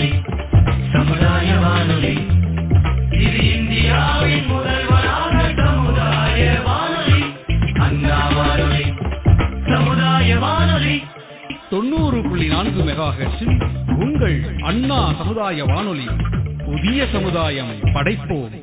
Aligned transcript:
வானொலி 0.00 0.88
சமுதாய 0.92 1.48
வானொலி. 1.56 2.12
இது 3.24 3.40
இந்தியாவின் 3.56 4.46
சமுதாய 5.56 6.44
வானொலி 6.68 7.18
அண்ணா 7.80 8.20
வானொலி 8.36 8.84
சமுதாய 9.66 10.38
வானொலி. 10.38 10.96
தொண்ணூறு 11.70 12.20
புள்ளி 12.22 12.48
நான்கு 12.48 12.82
மெகா 12.82 13.08
உங்கள் 13.98 14.38
அண்ணா 14.62 15.00
சமுதாய 15.18 15.64
வானொலி 15.64 16.08
புதிய 16.64 17.06
சமுதாயம் 17.12 17.74
படைப்போம். 17.94 18.56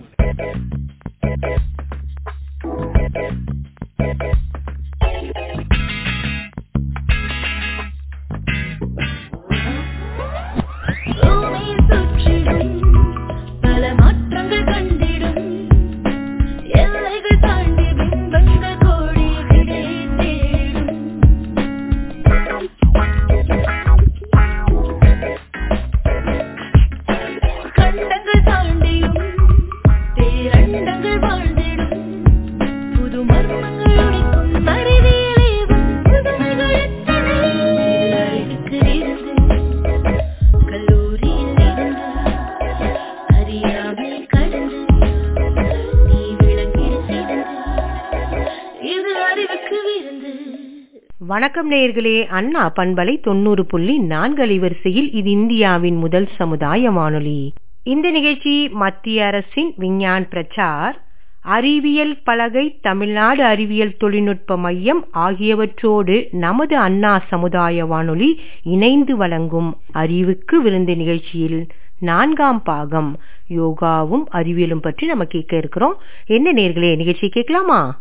வணக்கம் 51.70 52.04
நேயர்களே 52.04 52.28
அண்ணா 52.28 52.72
பண்பலை 52.76 53.22
தொண்ணூறு 53.22 53.66
புள்ளி 53.66 53.98
நான்கு 53.98 54.46
அலைவரிசையில் 54.46 55.08
இது 55.12 55.30
இந்தியாவின் 55.30 55.96
முதல் 55.96 56.28
சமுதாய 56.36 56.92
வானொலி. 56.92 57.54
இந்த 57.84 58.10
நிகழ்ச்சி 58.10 58.70
மத்திய 58.70 59.26
அரசின் 59.26 59.74
விஞ்ஞான் 59.78 60.28
பிரச்சார் 60.30 60.96
அறிவியல் 61.42 62.18
பலகை 62.24 62.78
தமிழ்நாடு 62.82 63.44
அறிவியல் 63.44 63.98
தொழில்நுட்ப 63.98 64.58
மையம் 64.58 65.08
ஆகியவற்றோடு 65.14 66.28
நமது 66.32 66.78
அண்ணா 66.78 67.24
சமுதாய 67.28 67.86
வானொலி 67.86 68.40
இணைந்து 68.64 69.16
வழங்கும் 69.18 69.78
அறிவுக்கு 69.92 70.62
விருந்து 70.62 70.96
நிகழ்ச்சியில் 70.96 71.68
நான்காம் 72.00 72.64
பாகம் 72.64 73.20
யோகாவும் 73.50 74.26
அறிவியலும் 74.32 74.82
பற்றி 74.82 75.08
நம்ம 75.08 75.24
கேட்க 75.24 75.58
இருக்கிறோம். 75.58 75.98
என்ன 76.26 76.54
நேர்களே 76.54 76.96
நிகழ்ச்சி 76.96 77.30
கேட்கலாமா? 77.30 78.00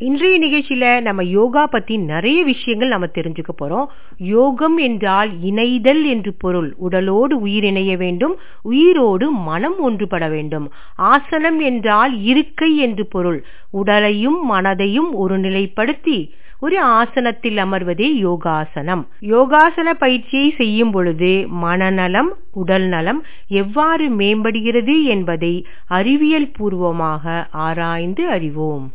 இன்றைய 0.00 0.38
நிகழ்ச்சியில 0.38 1.00
நம்ம 1.00 1.24
யோகா 1.24 1.66
பத்தி 1.66 1.96
நிறைய 1.98 2.44
விஷயங்கள் 2.44 2.88
நம்ம 2.88 3.06
தெரிஞ்சுக்க 3.06 3.52
போறோம். 3.60 3.86
யோகம் 4.16 4.76
என்றால் 4.78 5.30
இணைதல் 5.42 6.04
என்று 6.04 6.32
பொருள். 6.32 6.76
உடலோடு 6.78 7.34
உயிர் 7.40 7.64
இணைய 7.64 7.96
வேண்டும். 7.96 8.34
உயிரோடு 8.62 9.30
மனம் 9.30 9.78
ஒன்றுபட 9.80 10.30
வேண்டும். 10.30 10.66
ஆசனம் 10.96 11.60
என்றால் 11.60 12.22
இருக்கை 12.22 12.76
என்று 12.76 13.06
பொருள். 13.06 13.38
உடலையும் 13.70 14.38
மனதையும் 14.52 15.08
ஒருநிலைப்படுத்தி 15.22 16.18
ஒரு 16.60 16.82
ஆசனத்தில் 16.82 17.56
அமர்வதே 17.56 18.10
யோகாசனம். 18.18 19.02
யோகாசன 19.20 19.88
பயிற்சியை 19.94 20.50
செய்யும் 20.50 20.90
பொழுது 20.90 21.48
மனநலம் 21.48 22.30
உடல் 22.52 22.86
நலம் 22.86 23.22
எவ்வாறு 23.48 24.08
மேம்படுகிறது 24.10 25.04
என்பதை 25.06 25.54
அறிவியல் 25.86 26.50
பூர்வமாக 26.50 27.24
ஆராய்ந்து 27.66 28.28
அறிவோம். 28.28 28.86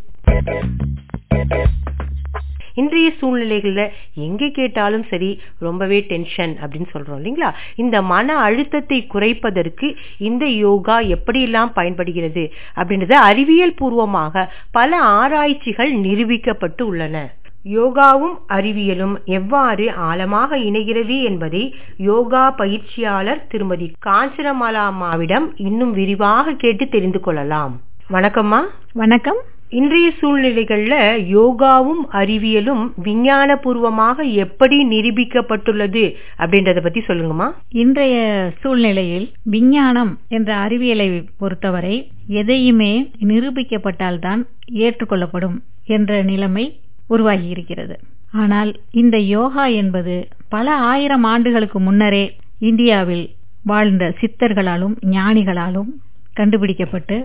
இன்றைய 2.74 3.12
சூழ்நிலைகளில் 3.18 3.91
எங்க 4.13 4.50
கேட்டாலும் 4.50 5.06
சரி 5.09 5.41
ரொம்பவே 5.59 6.00
டென்ஷன் 6.00 6.57
அப்படின்னு 6.62 6.90
சொல்கிறோம் 6.91 7.24
இல்லைங்களா? 7.24 7.53
இந்த 7.75 8.02
மன 8.02 8.38
அழுத்தத்தை 8.38 9.07
குறைப்பதற்கு 9.13 9.96
இந்த 10.18 10.46
யோகா 10.46 11.00
எப்படியெல்லாம் 11.00 11.72
பயன்படுகிறது 11.74 12.53
அப்படின்றத 12.75 13.12
அறிவியல் 13.12 13.74
பூர்வமாக 13.74 14.53
பல 14.72 15.01
ஆராய்ச்சிகள் 15.01 15.94
நிரூபிக்கப்பட்டு 15.94 16.81
உள்ளன. 16.81 17.34
யோகாவும் 17.66 18.35
அறிவியலும் 18.50 19.24
எவ்வாறு 19.24 19.94
ஆழமாக 19.94 20.57
இணைகிறது 20.57 21.24
என்பதை 21.24 21.75
யோகா 21.97 22.51
பயிற்சியாளர் 22.51 23.47
திருமதி 23.47 23.91
காஞ்சனமாலாமாவிடம் 24.06 25.51
இன்னும் 25.56 25.91
விரிவாக 25.91 26.53
கேட்டு 26.53 26.88
தெரிந்து 26.88 27.19
கொள்ளலாம். 27.19 27.81
வணக்கம்மா. 28.09 28.59
வணக்கம். 28.94 29.38
இன்றைய 29.72 30.08
சூழ்நிலைகளில் 30.20 30.96
யோகாவும் 31.34 32.02
அறிவியலும் 32.12 32.82
விஞ்ஞானபூர்வமாக 33.04 34.18
எப்படி 34.36 34.78
நிரூபிக்கப்பட்டுள்ளது 34.86 36.04
அப்படின்றத 36.40 36.80
பத்தி 36.82 37.02
சொல்லுங்கம்மா. 37.08 37.48
இன்றைய 37.74 38.16
சூழ்நிலையில் 38.62 39.28
விஞ்ஞானம் 39.54 40.12
என்ற 40.28 40.50
அறிவியலை 40.56 41.08
பொறுத்தவரை 41.38 41.96
எதையுமே 42.40 42.92
நிரூபிக்கப்பட்டால்தான் 43.22 44.42
ஏற்றுக்கொள்ளப்படும் 44.86 45.58
என்ற 45.90 46.22
நிலைமை 46.24 46.66
உருவாகி 47.10 47.48
இருக்கிறது 47.48 47.96
ஆனால் 48.34 48.72
இந்த 48.94 49.18
யோகா 49.36 49.66
என்பது 49.81 50.16
பல 50.50 50.76
ஆயிரம் 50.92 51.24
ஆண்டுகளுக்கு 51.24 51.80
முன்னரே 51.80 52.26
இந்தியாவில் 52.62 53.26
வாழ்ந்த 53.66 54.06
சித்தர்களாலும் 54.22 54.96
ஞானிகளாலும் 55.12 55.90
கண்டுபிடிக்கப்பட்டு 56.36 57.16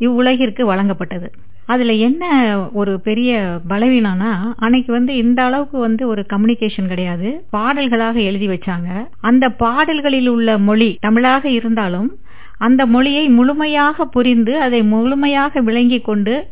இவ்வுலகிற்கு 0.00 0.62
வழங்கப்பட்டது. 0.72 1.28
அதுல 1.66 1.92
என்ன 1.92 2.24
ஒரு 2.72 3.00
பெரிய 3.00 3.58
பலவீனம்னா 3.68 4.30
அன்னைக்கு 4.56 4.92
வந்து 4.92 5.16
இந்த 5.16 5.42
அளவுக்கு 5.44 5.78
வந்து 5.78 6.08
ஒரு 6.08 6.26
கம்யூனிகேஷன் 6.32 6.86
கிடையாது. 6.86 7.42
பாடல்களாக 7.50 8.20
எழுதி 8.20 8.48
வச்சாங்க. 8.48 8.88
அந்த 9.20 9.48
பாடல்களில் 9.50 10.28
உள்ள 10.28 10.58
மொழி 10.58 10.98
தமிழாக 11.00 11.48
இருந்தாலும் 11.48 12.10
அந்த 12.58 12.86
மொழியை 12.86 13.28
முழுமையாக 13.28 14.04
புரிந்து 14.04 14.60
அதை 14.60 14.82
முழுமையாக 14.82 15.60
விளங்கி 15.60 16.00
கொண்டு 16.00 16.48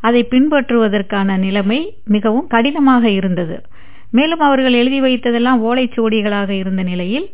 அதை 0.00 0.26
பின்பற்றுவதற்கான 0.30 1.36
நிலைமை 1.38 1.80
மிகவும் 2.04 2.46
கடினமாக 2.46 3.04
இருந்தது. 3.10 3.56
மேலும் 4.10 4.38
அவர்கள் 4.38 4.72
எழுதி 4.72 5.00
வைத்ததெல்லாம் 5.00 5.62
ஓலைச்சுவடிகளாக 5.68 6.50
இருந்த 6.50 6.82
நிலையில் 6.82 7.26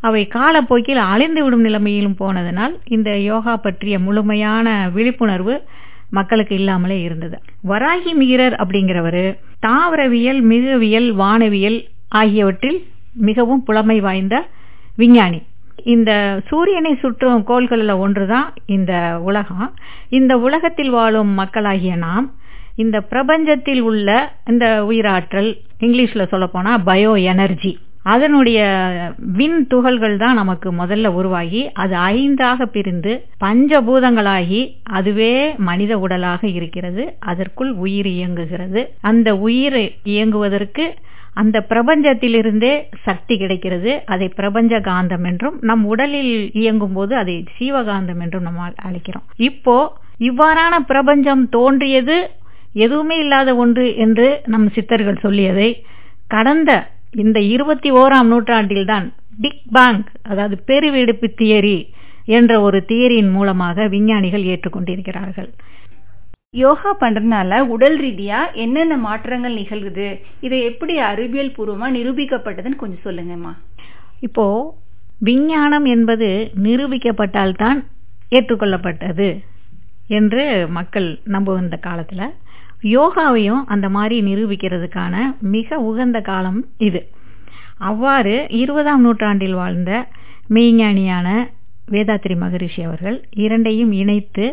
அவை 0.00 0.26
காலப்போக்கில் 0.28 0.96
அழிந்து 0.96 1.44
விடும் 1.44 1.60
நிலைமையிலும் 1.60 2.16
போனதனால் 2.18 2.78
இந்த 2.84 3.18
யோகா 3.18 3.56
பற்றிய 3.56 3.98
முழுமையான 3.98 4.90
விழிப்புணர்வு 4.94 5.54
மக்களுக்கு 6.10 6.54
இல்லாமலே 6.54 7.00
இருந்தது. 7.00 7.38
வராகி 7.68 8.14
மீரர் 8.18 8.54
அப்படிங்கிறவரு 8.54 9.38
தாவரவியல் 9.60 10.40
மிருகவியல் 10.42 11.14
வானவியல் 11.14 11.84
ஆகியவற்றில் 12.08 12.86
மிகவும் 13.14 13.62
புலமை 13.62 14.00
வாய்ந்த 14.00 14.46
விஞ்ஞானி. 14.96 15.42
இந்த 15.84 16.40
சூரியனை 16.46 16.94
சுற்றும் 16.94 17.44
கோள்களில் 17.44 17.90
ஒன்று 17.90 18.26
தான் 18.26 18.52
இந்த 18.66 19.18
உலகம். 19.20 19.74
இந்த 20.08 20.38
உலகத்தில் 20.38 20.90
வாழும் 20.90 21.28
மக்களாகிய 21.28 21.96
நாம் 21.96 22.32
இந்த 22.76 23.00
பிரபஞ்சத்தில் 23.00 23.80
உள்ள 23.80 24.32
இந்த 24.46 24.84
உயிராற்றல் 24.88 25.58
இங்கிலீஷில் 25.80 26.26
சொல்ல 26.26 26.48
பயோ 26.84 27.22
எனர்ஜி 27.22 27.78
அதனுடைய 28.04 28.58
விண் 29.38 29.66
துகள்கள் 29.66 30.16
தான் 30.16 30.34
நமக்கு 30.34 30.68
முதல்ல 30.72 31.06
உருவாகி 31.06 31.70
அது 31.72 31.94
ஐந்தாக 32.14 32.66
பிரிந்து 32.66 33.12
பஞ்சபூதங்களாகி 33.40 34.60
அதுவே 34.90 35.32
மனித 35.58 35.98
உடலாக 35.98 36.42
இருக்கிறது 36.48 37.04
அதற்குள் 37.18 37.72
உயிர் 37.74 38.06
இயங்குகிறது. 38.06 38.82
அந்த 39.00 39.36
உயிர் 39.36 39.78
இயங்குவதற்கு 40.04 40.86
அந்த 41.34 41.66
பிரபஞ்சத்திலிருந்தே 41.68 42.72
சக்தி 43.02 43.34
கிடைக்கிறது 43.38 44.02
அதை 44.04 44.28
பிரபஞ்ச 44.28 44.78
காந்தம் 44.80 45.26
என்றும் 45.26 45.56
நம் 45.60 45.84
உடலில் 45.84 46.50
இயங்கும் 46.52 46.92
போது 46.92 47.16
அதை 47.16 47.44
சீவகாந்தம் 47.58 48.20
என்றும் 48.20 48.42
நம்ம 48.42 48.70
அழைக்கிறோம். 48.88 49.26
இப்போ 49.36 49.76
இவ்வாறான 50.20 50.74
பிரபஞ்சம் 50.86 51.48
தோன்றியது 51.48 52.16
எதுவுமே 52.74 53.16
இல்லாத 53.16 53.50
ஒன்று 53.54 53.96
என்று 53.96 54.40
நம் 54.44 54.68
சித்தர்கள் 54.68 55.22
சொல்லியதை 55.22 55.68
கடந்த 56.28 56.70
இந்த 57.12 57.40
இருபத்தி 57.40 57.92
ஓராம் 57.92 58.30
நூற்றாண்டில்தான் 58.32 59.06
பிக் 59.40 59.62
பேங் 59.72 60.04
அதாவது 60.22 60.62
பெருவெடிப்பு 60.66 61.34
தியரி 61.36 61.78
என்ற 62.24 62.60
ஒரு 62.60 62.84
தியரியின் 62.88 63.30
மூலமாக 63.30 63.86
விஞ்ஞானிகள் 63.88 64.42
ஏற்றுக்கொண்டிருக்கிறார்கள். 64.42 65.50
யோகா 66.50 66.96
பண்றதுனால 67.00 67.60
உடல் 67.60 68.00
ரீதியா 68.00 68.52
என்னென்ன 68.52 68.96
மாற்றங்கள் 68.96 69.54
நிகழ்குது? 69.54 70.20
இதை 70.40 70.62
எப்படி 70.62 70.98
அறிவியல் 70.98 71.54
பூர்வமா 71.58 71.88
நிரூபிக்கப்பட்டதுன்னு 71.98 72.76
கொஞ்சம் 72.76 73.04
சொல்லுங்கம்மா. 73.04 73.52
இப்போ 74.20 74.76
விஞ்ஞானம் 75.20 75.84
என்பது 75.84 76.50
நிரூபிக்கப்பட்டால்தான் 76.62 77.78
ஏற்றுக்கொள்ளப்பட்டது 78.32 79.28
என்று 80.06 80.66
மக்கள் 80.68 81.20
இந்த 81.26 81.78
காலத்துல 81.82 82.30
யோகாவையும் 82.82 83.62
அந்த 83.66 83.88
மாதிரி 83.88 84.16
நிரூபிக்கிறதுக்கான 84.22 85.14
மிக 85.40 85.78
உகந்த 85.90 86.20
காலம் 86.20 86.60
இது. 86.78 87.00
அவ்வாறு 87.78 88.34
இருபதாம் 88.60 89.00
நூற்றாண்டில் 89.00 89.54
வாழ்ந்த 89.54 89.92
மெய்ஞானியான 90.54 91.28
வேதாத்திரி 91.92 92.36
மகரிஷி 92.36 92.82
அவர்கள் 92.82 93.16
இரண்டையும் 93.44 93.92
இணைத்து 93.92 94.46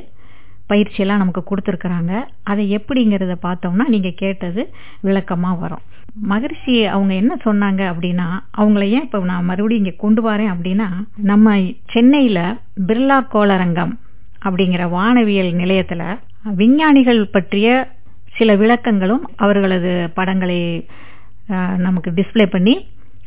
பயிற்சியெல்லாம் 0.67 1.21
நமக்கு 1.21 1.41
கொடுத்துருக்குறாங்க. 1.49 2.11
அதை 2.43 2.63
எப்படிங்கிறத 2.77 3.33
பார்த்தோம்னா 3.43 3.85
நீங்கள் 3.87 4.19
கேட்டது 4.21 4.61
விளக்கமாக 5.01 5.59
வரும். 5.63 5.83
மகரிஷி 6.31 6.85
அவங்க 6.85 7.13
என்ன 7.13 7.33
சொன்னாங்க 7.45 7.81
அப்படின்னா 7.91 8.27
அவங்கள 8.57 8.83
ஏன் 8.95 9.05
இப்போ 9.07 9.19
நான் 9.31 9.49
மறுபடியும் 9.49 9.85
இங்கே 9.85 9.95
கொண்டு 10.03 10.21
வரேன் 10.29 10.51
அப்படின்னா 10.53 10.87
நம்ம 11.31 11.55
சென்னையில் 11.93 12.43
பிர்லா 12.87 13.19
கோளரங்கம் 13.33 13.93
அப்படிங்கிற 14.45 14.83
வானவியல் 14.89 15.51
நிலையத்தில் 15.53 16.07
விஞ்ஞானிகள் 16.57 17.21
பற்றிய 17.25 17.67
சில 18.37 18.51
விளக்கங்களும் 18.61 19.23
அவர்களது 19.43 19.93
படங்களை 20.17 20.59
நமக்கு 21.85 22.09
டிஸ்ப்ளே 22.17 22.45
பண்ணி 22.55 22.75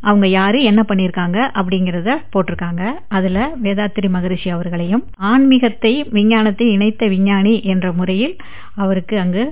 அவங்க 0.08 0.26
யாரு 0.38 0.58
என்ன 0.70 0.81
பண்ணியிருக்காங்க 0.88 1.38
அப்படிங்கிறத 1.58 2.10
போட்டிருக்காங்க. 2.32 2.82
அதுல 3.16 3.38
வேதாத்திரி 3.64 4.08
மகரிஷி 4.16 4.49
அவர்களையும் 4.56 5.02
ஆன்மீகத்தை 5.31 5.93
விஞ்ஞானத்தை 6.16 6.66
இணைத்த 6.75 7.06
விஞ்ஞானி 7.14 7.55
என்ற 7.72 7.87
முறையில் 8.00 8.34
அவருக்கு 8.82 9.16
அங்கு 9.25 9.44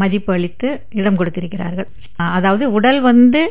மதிப்பு 0.00 0.30
அளித்து 0.36 0.68
இடம் 1.00 1.18
கொடுத்திருக்கிறார்கள். 1.18 1.86
அதாவது 2.36 2.64
உடல் 2.78 3.00
வந்து 3.10 3.42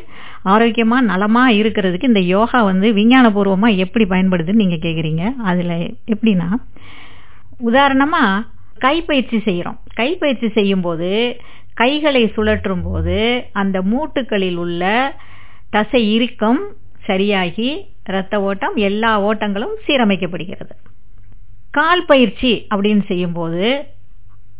ஆரோக்கியமா 0.52 0.98
நலமா 1.12 1.44
இருக்கிறதுக்கு 1.60 2.10
இந்த 2.10 2.22
யோகா 2.34 2.58
வந்து 2.70 2.88
விஞ்ஞானபூர்வமாக 2.98 3.82
எப்படி 3.84 4.04
பயன்படுதுன்னு 4.12 4.62
நீங்க 4.64 4.78
கேக்குறீங்க. 4.86 5.24
அதுல 5.50 5.72
எப்படின்னா 6.14 6.48
உதாரணமா 7.70 8.22
கைப்பயிற்சி 8.84 9.38
செய்கிறோம் 9.48 9.78
கைப்பயிற்சி 10.00 10.48
செய்யும்போது 10.58 11.10
கைகளை 11.80 12.22
சுழற்றும் 12.36 12.84
போது 12.88 13.18
அந்த 13.60 13.76
மூட்டுகளில் 13.90 14.58
உள்ள 14.64 14.82
தசை 15.74 16.02
இறுக்கம் 16.14 16.62
சரியாகி 17.08 17.70
இரத்த 18.10 18.34
ஓட்டம் 18.48 18.76
எல்லா 18.88 19.10
ஓட்டங்களும் 19.28 19.74
சீரமைக்கப்படுகிறது. 19.84 20.74
கால் 21.78 22.04
பயிற்சி 22.10 22.52
அப்படின்னு 22.72 23.04
செய்யும்போது 23.10 23.64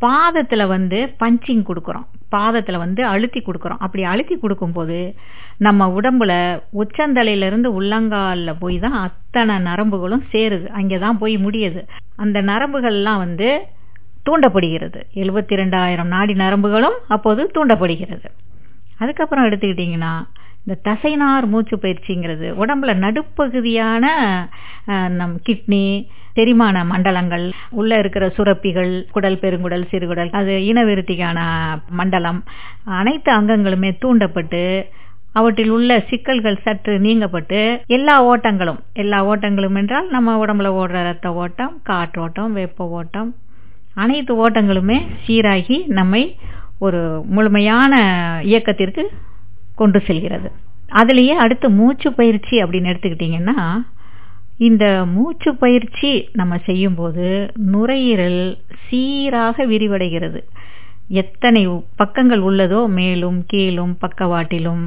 பாதத்தில் 0.04 0.70
வந்து 0.74 0.98
பஞ்சிங் 1.22 1.64
கொடுக்குறோம். 1.68 2.06
பாதத்தில் 2.34 2.82
வந்து 2.84 3.02
அழுத்தி 3.12 3.40
கொடுக்குறோம். 3.40 3.82
அப்படி 3.84 4.02
அழுத்தி 4.12 4.36
கொடுக்கும்போது 4.36 4.98
நம்ம 5.66 5.86
உடம்புல 5.98 6.32
உச்சந்தலையிலேருந்து 6.82 7.68
உள்ளங்காலில் 7.78 8.60
போய் 8.62 8.78
தான் 8.84 8.96
அத்தனை 9.06 9.56
நரம்புகளும் 9.68 10.24
சேருது. 10.32 10.66
அங்கே 10.78 10.98
தான் 11.04 11.20
போய் 11.22 11.36
முடியுது. 11.46 11.82
அந்த 12.24 12.38
நரம்புகள்லாம் 12.50 13.22
வந்து 13.26 13.50
தூண்டப்படுகிறது. 14.26 15.00
எழுபத்தி 15.22 15.54
ரெண்டாயிரம் 15.60 16.12
நாடி 16.14 16.34
நரம்புகளும் 16.34 16.96
அப்போது 17.08 17.42
தூண்டப்படுகிறது. 17.56 18.28
அதுக்கப்புறம் 19.00 19.46
எடுத்துக்கிட்டிங்கன்னா 19.48 20.12
இந்த 20.64 20.74
தசைநார் 20.88 21.46
மூச்சு 21.52 21.76
பயிற்சிங்கிறது 21.76 22.48
உடம்புல 22.62 22.90
நடுப்பகுதியான 23.04 24.04
நம் 25.18 25.36
கிட்னி 25.48 25.84
செரிமான 26.36 26.84
மண்டலங்கள் 26.84 27.46
உள்ள 27.70 27.98
இருக்கிற 27.98 28.24
சுரப்பிகள் 28.36 28.92
குடல் 29.10 29.40
பெருங்குடல் 29.42 29.88
சிறுகுடல் 29.90 30.30
அது 30.38 30.52
இனவிருத்திக்கான 30.70 31.40
மண்டலம் 32.00 32.40
அனைத்து 33.00 33.30
அங்கங்களுமே 33.32 33.90
தூண்டப்பட்டு 34.04 34.62
அவற்றில் 35.34 35.70
உள்ள 35.70 35.92
சிக்கல்கள் 36.08 36.62
சற்று 36.64 36.94
நீங்கப்பட்டு 37.04 37.60
எல்லா 37.96 38.14
ஓட்டங்களும் 38.30 38.80
எல்லா 39.02 39.18
ஓட்டங்களும் 39.24 39.78
என்றால் 39.82 40.08
நம்ம 40.08 40.34
உடம்புல 40.44 40.70
ஓடுற 40.80 41.02
ரத்த 41.02 41.28
ஓட்டம் 41.42 41.74
காற்றோட்டம் 41.90 42.52
வெப்ப 42.52 42.86
ஓட்டம் 42.98 43.30
அனைத்து 43.94 44.32
ஓட்டங்களுமே 44.34 44.98
சீராகி 45.26 45.86
நம்மை 45.86 46.36
ஒரு 46.78 47.00
முழுமையான 47.28 47.94
இயக்கத்திற்கு 48.42 49.10
கொண்டு 49.74 50.00
செல்கிறது. 50.00 50.48
அதுலேயே 50.92 51.34
அடுத்து 51.44 51.70
மூச்சு 51.70 52.12
பயிற்சி 52.12 52.62
அப்படின்னு 52.62 52.90
எடுத்துக்கிட்டிங்கன்னா 52.92 53.58
இந்த 54.56 55.04
மூச்சு 55.06 55.54
பயிற்சி 55.54 56.28
நம்ம 56.32 56.58
செய்யும்போது 56.58 57.26
நுரையீரல் 57.72 58.42
சீராக 58.88 59.66
விரிவடைகிறது. 59.66 60.40
எத்தனை 61.08 61.62
பக்கங்கள் 61.96 62.40
உள்ளதோ 62.40 62.88
மேலும் 62.88 63.44
கீழும் 63.46 63.96
பக்கவாட்டிலும் 64.00 64.84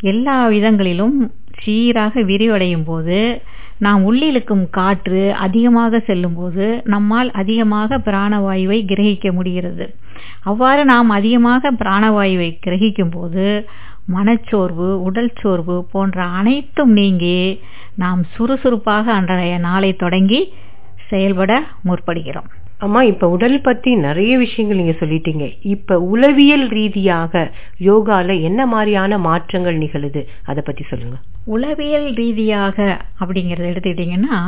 எல்லா 0.00 0.48
விதங்களிலும் 0.48 1.16
சீராக 1.60 2.20
விரிவடையும் 2.20 2.84
போது 2.84 3.42
நாம் 3.78 4.02
உள்ளிழுக்கும் 4.10 4.70
காற்று 4.70 5.32
அதிகமாக 5.32 5.98
செல்லும்போது 5.98 6.82
நம்மால் 6.84 7.30
அதிகமாக 7.30 7.98
பிராணவாயுவை 7.98 8.84
கிரகிக்க 8.84 9.32
முடிகிறது. 9.32 9.94
அவ்வாறு 10.42 10.84
நாம் 10.84 11.10
அதிகமாக 11.10 11.70
பிராணவாயுவை 11.70 12.58
கிரகிக்கும் 12.66 13.10
போது 13.10 13.66
மனச்சோர்வு 14.08 15.02
உடல் 15.02 15.32
சோர்வு 15.40 15.84
போன்ற 15.84 16.24
அனைத்தும் 16.24 16.92
நீங்கி 16.92 17.60
நாம் 17.94 18.24
சுறுசுறுப்பாக 18.36 19.12
அன்றைய 19.12 19.58
நாளை 19.58 19.96
தொடங்கி 19.96 20.52
செயல்பட 21.08 21.64
முற்படுகிறோம். 21.84 22.50
அம்மா 22.82 23.00
இப்ப 23.02 23.28
உடல் 23.28 23.56
பத்தி 23.60 23.90
நிறைய 23.96 24.32
விஷயங்கள் 24.38 24.80
நீங்க 24.80 24.94
சொல்லிட்டீங்க. 25.00 25.44
இப்ப 25.74 25.98
உளவியல் 26.12 26.68
ரீதியாக 26.68 27.42
யோகால 27.80 28.40
என்ன 28.42 28.66
மாதிரியான 28.66 29.18
மாற்றங்கள் 29.18 29.76
நிகழுது? 29.76 30.22
அதை 30.44 30.62
பத்தி 30.66 30.84
சொல்லுங்க. 30.90 31.16
உளவியல் 31.44 32.08
ரீதியாக 32.12 32.78
அப்படிங்கறத 33.20 33.68
எடுத்துக்கிட்டீங்கன்னா 33.72 34.38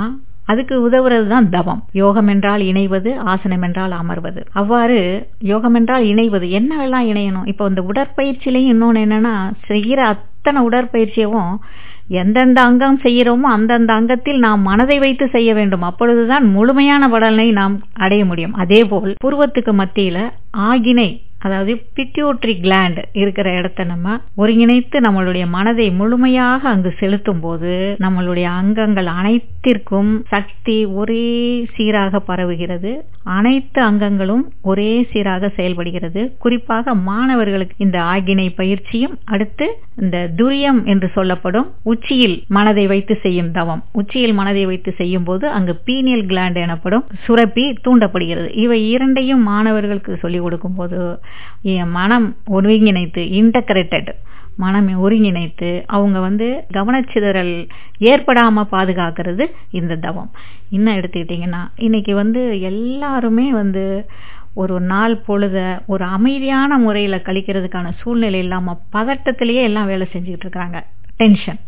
அதுக்கு 0.44 0.75
உதவுறது 0.88 1.26
தான் 1.26 1.50
தவம். 1.50 1.82
யோகம் 1.92 2.26
என்றால் 2.26 2.60
இணைவது 2.60 3.10
ஆசனம் 3.16 3.62
என்றால் 3.62 3.90
அமர்வது. 3.90 4.40
அவ்வாறு 4.52 4.98
யோகம் 5.38 5.75
என்றால் 5.75 6.04
இணைவது. 6.04 6.48
என்னவெல்லாம் 6.60 7.06
இணையணும்? 7.12 7.46
இப்போ 7.46 7.66
இந்த 7.69 7.82
உடற்பயிற்சியிலையும் 7.92 8.72
இன்னொன்னு 8.75 9.02
என்னன்னா 9.06 9.34
செய்கிற 9.66 10.00
அத்தனை 10.06 10.60
உடற்பயிற்சியவும் 10.69 11.52
எந்தெந்த 12.10 12.60
அங்கம் 12.60 12.98
செய்கிறோமோ 13.02 13.48
அந்தந்த 13.56 13.92
அங்கத்தில் 13.92 14.38
நாம் 14.38 14.62
மனதை 14.62 14.98
வைத்து 14.98 15.28
செய்ய 15.28 15.54
வேண்டும். 15.54 15.80
அப்பொழுதுதான் 15.80 16.46
முழுமையான 16.46 17.08
பலனை 17.08 17.50
நாம் 17.52 17.76
அடைய 17.92 18.24
முடியும். 18.24 18.54
அதேபோல் 18.54 19.14
புருவத்துக்கு 19.24 19.74
மத்தியில 19.82 20.18
ஆகினை 20.68 21.10
அதாவது 21.38 21.72
பிட்யூட்ரி 21.96 22.52
கிளாண்ட் 22.64 23.04
இருக்கிற 23.12 23.48
இடத்த 23.52 23.84
நம்ம 23.84 24.14
ஒருங்கிணைத்து 24.36 24.96
நம்மளுடைய 25.00 25.46
மனதை 25.46 25.90
முழுமையாக 25.90 26.68
அங்கு 26.68 26.94
செலுத்தும் 27.00 27.40
போது 27.40 27.72
நம்மளுடைய 28.00 28.46
அங்கங்கள் 28.60 29.06
அனைத்திற்கும் 29.06 30.12
சக்தி 30.28 30.84
ஒரே 31.00 31.26
சீராக 31.74 32.20
பரவுகிறது. 32.28 32.92
அனைத்து 33.25 33.81
அங்கங்களும் 33.82 34.43
ஒரே 34.62 35.06
சீராக 35.11 35.50
செயல்படுகிறது. 35.56 36.23
குறிப்பாக 36.38 36.95
மாணவர்களுக்கு 36.95 37.75
இந்த 37.78 37.99
ஆகினை 38.14 38.47
பயிற்சியும் 38.57 39.19
அடுத்து 39.25 39.66
இந்த 40.02 40.16
துரியம் 40.37 40.81
என்று 40.85 41.09
சொல்லப்படும் 41.14 41.69
உச்சியில் 41.83 42.37
மனதை 42.49 42.87
வைத்து 42.87 43.16
செய்யும் 43.23 43.50
தவம். 43.50 43.83
உச்சியில் 43.93 44.35
மனதை 44.40 44.66
வைத்து 44.66 44.93
செய்யும் 45.00 45.25
போது 45.25 45.49
அங்கு 45.49 45.75
பீனியல் 45.87 46.26
கிளாண்ட் 46.33 46.61
எனப்படும் 46.66 47.04
சுரப்பி 47.26 47.66
தூண்டப்படுகிறது. 47.87 48.50
இவை 48.64 48.90
இரண்டையும் 48.90 49.43
மாணவர்களுக்கு 49.43 50.16
சொல்லிக் 50.16 50.43
கொடுக்கும் 50.43 50.75
போது 50.75 51.00
மனம் 51.99 52.28
ஒருங்கிணைத்து 52.50 53.23
இன்டகிரேட்டட் 53.40 54.12
மனம் 54.56 55.00
ஒருங்கிணைத்து 55.00 55.84
அவங்க 55.87 56.20
வந்து 56.20 56.66
கவனச்சிதறல் 56.73 57.54
ஏற்படாமல் 57.99 58.70
பாதுகாக்கிறது 58.70 59.44
இந்த 59.70 59.96
தவம். 59.96 60.30
இன்னும் 60.68 60.96
எடுத்துக்கிட்டிங்கன்னா 60.96 61.62
இன்றைக்கி 61.76 62.12
வந்து 62.12 62.61
எல்லாருமே 62.61 63.52
வந்து 63.52 63.84
ஒரு 64.54 64.80
நாள் 64.80 65.16
பொழுத 65.18 65.82
ஒரு 65.87 66.04
அமைதியான 66.04 66.78
முறையில் 66.78 67.25
கழிக்கிறதுக்கான 67.26 67.92
சூழ்நிலை 67.99 68.38
இல்லாமல் 68.38 68.80
பதட்டத்திலேயே 68.92 69.62
எல்லாம் 69.62 69.87
வேலை 69.87 70.06
செஞ்சுக்கிட்டு 70.12 70.46
இருக்காங்க 70.49 70.78
டென்ஷன் 71.16 71.61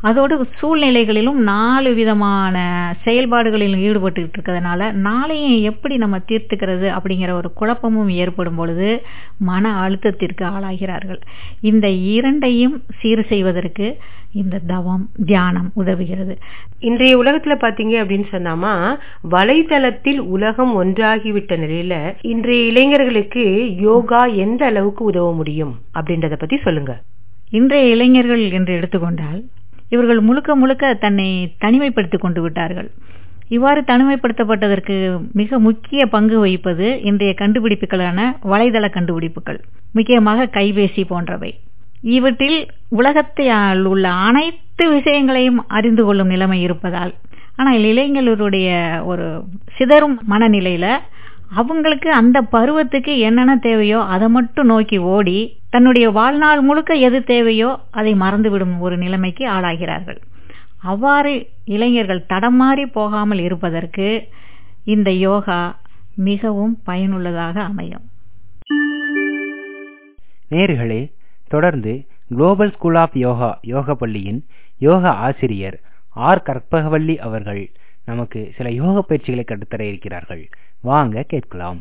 அதோடு 0.00 0.46
சூழ்நிலைகளிலும் 0.60 1.38
நாலு 1.50 1.94
விதமான 1.94 2.56
செயல்பாடுகளிலும் 3.04 3.80
ஈடுபட்டு 3.80 4.20
இருக்கிறதுனால 4.22 4.88
நாளையும் 5.06 5.60
எப்படி 5.60 5.96
நம்ம 5.96 6.18
தீர்த்துக்கிறது 6.18 6.88
அப்படிங்கிற 6.96 7.30
ஒரு 7.30 7.52
குழப்பமும் 7.52 8.08
ஏற்படும் 8.08 8.54
பொழுது 8.54 9.02
மன 9.38 9.72
அழுத்தத்திற்கு 9.82 10.44
ஆளாகிறார்கள். 10.44 11.20
இந்த 11.60 11.88
இரண்டையும் 11.88 12.84
சீர் 13.00 13.26
செய்வதற்கு 13.26 13.98
இந்த 14.32 14.60
தவம் 14.66 15.10
தியானம் 15.26 15.72
உதவுகிறது. 15.76 16.36
இன்றைய 16.80 17.18
உலகத்துல 17.18 17.56
பாத்தீங்க 17.60 17.94
அப்படின்னு 18.02 18.28
சொன்னாமா 18.30 18.96
வலைதளத்தில் 19.30 20.18
உலகம் 20.18 20.84
ஒன்றாகிவிட்ட 20.84 21.52
நிலையில 21.56 22.14
இன்றைய 22.20 22.64
இளைஞர்களுக்கு 22.64 23.74
யோகா 23.80 24.24
எந்த 24.26 24.64
அளவுக்கு 24.66 25.04
உதவ 25.04 25.32
முடியும் 25.34 25.74
அப்படின்றத 25.94 26.34
பத்தி 26.34 26.56
சொல்லுங்க. 26.56 27.00
இன்றைய 27.50 27.94
இளைஞர்கள் 27.94 28.50
என்று 28.50 28.74
எடுத்துக்கொண்டால் 28.74 29.42
இவர்கள் 29.90 30.20
முழுக்க 30.20 30.56
முழுக்க 30.56 30.94
தன்னை 30.94 31.28
தனிமைப்படுத்திக் 31.64 32.24
கொண்டு 32.24 32.40
விட்டார்கள். 32.42 32.88
இவ்வாறு 33.50 33.80
தனிமைப்படுத்தப்பட்டதற்கு 33.80 34.94
மிக 35.32 35.58
முக்கிய 35.58 36.06
பங்கு 36.06 36.46
வகிப்பது 36.46 36.86
இன்றைய 37.02 37.32
கண்டுபிடிப்புகளான 37.38 38.20
வலைதள 38.52 38.86
கண்டுபிடிப்புகள் 38.90 39.60
முக்கியமாக 39.94 40.48
கைபேசி 40.56 41.02
போன்றவை. 41.08 41.50
இவற்றில் 42.02 42.58
உலகத்தில் 42.88 43.52
உள்ள 43.84 44.06
அனைத்து 44.28 44.84
விஷயங்களையும் 44.88 45.60
அறிந்து 45.68 46.02
கொள்ளும் 46.04 46.26
நிலைமை 46.26 46.58
இருப்பதால் 46.60 47.12
ஆனால் 47.56 47.78
இளைஞர்களுடைய 47.82 48.68
ஒரு 49.04 49.26
சிதறும் 49.78 50.16
மனநிலையில 50.30 50.86
அவங்களுக்கு 51.50 52.12
அந்த 52.12 52.42
பருவத்துக்கு 52.42 53.18
என்னென்ன 53.18 53.56
தேவையோ 53.56 54.02
அதை 54.02 54.28
மட்டும் 54.28 54.66
நோக்கி 54.66 54.98
ஓடி 54.98 55.58
தன்னுடைய 55.70 56.10
வாழ்நாள் 56.10 56.60
முழுக்க 56.60 56.94
எது 56.94 57.24
தேவையோ 57.24 57.80
அதை 57.90 58.14
மறந்துவிடும் 58.14 58.78
ஒரு 58.78 58.96
நிலைமைக்கு 58.96 59.48
ஆளாகிறார்கள். 59.48 60.18
அவ்வாறு 60.76 61.48
இளைஞர்கள் 61.64 62.26
தடமாறி 62.28 62.86
போகாமல் 62.92 63.38
இருப்பதற்கு 63.38 64.28
இந்த 64.84 65.10
யோகா 65.10 65.80
மிகவும் 66.14 66.78
பயனுள்ளதாக 66.84 67.62
அமையும். 67.62 68.04
நேர்களே 70.50 71.12
தொடர்ந்து 71.48 72.06
குளோபல் 72.28 72.72
ஸ்கூல் 72.72 72.94
ஆஃப் 72.94 73.16
யோகா 73.16 73.58
யோக 73.62 73.94
பள்ளியின் 73.94 74.44
யோகா 74.78 75.14
ஆசிரியர் 75.14 75.80
ஆர் 76.10 76.42
கற்பகவல்லி 76.46 77.16
அவர்கள் 77.18 77.70
நமக்கு 78.06 78.48
சில 78.56 78.70
யோக 78.70 79.02
பயிற்சிகளை 79.02 79.44
கற்றுத்தர 79.44 79.86
இருக்கிறார்கள். 79.86 80.48
வாங்க 80.82 81.24
கேட்கலாம். 81.28 81.80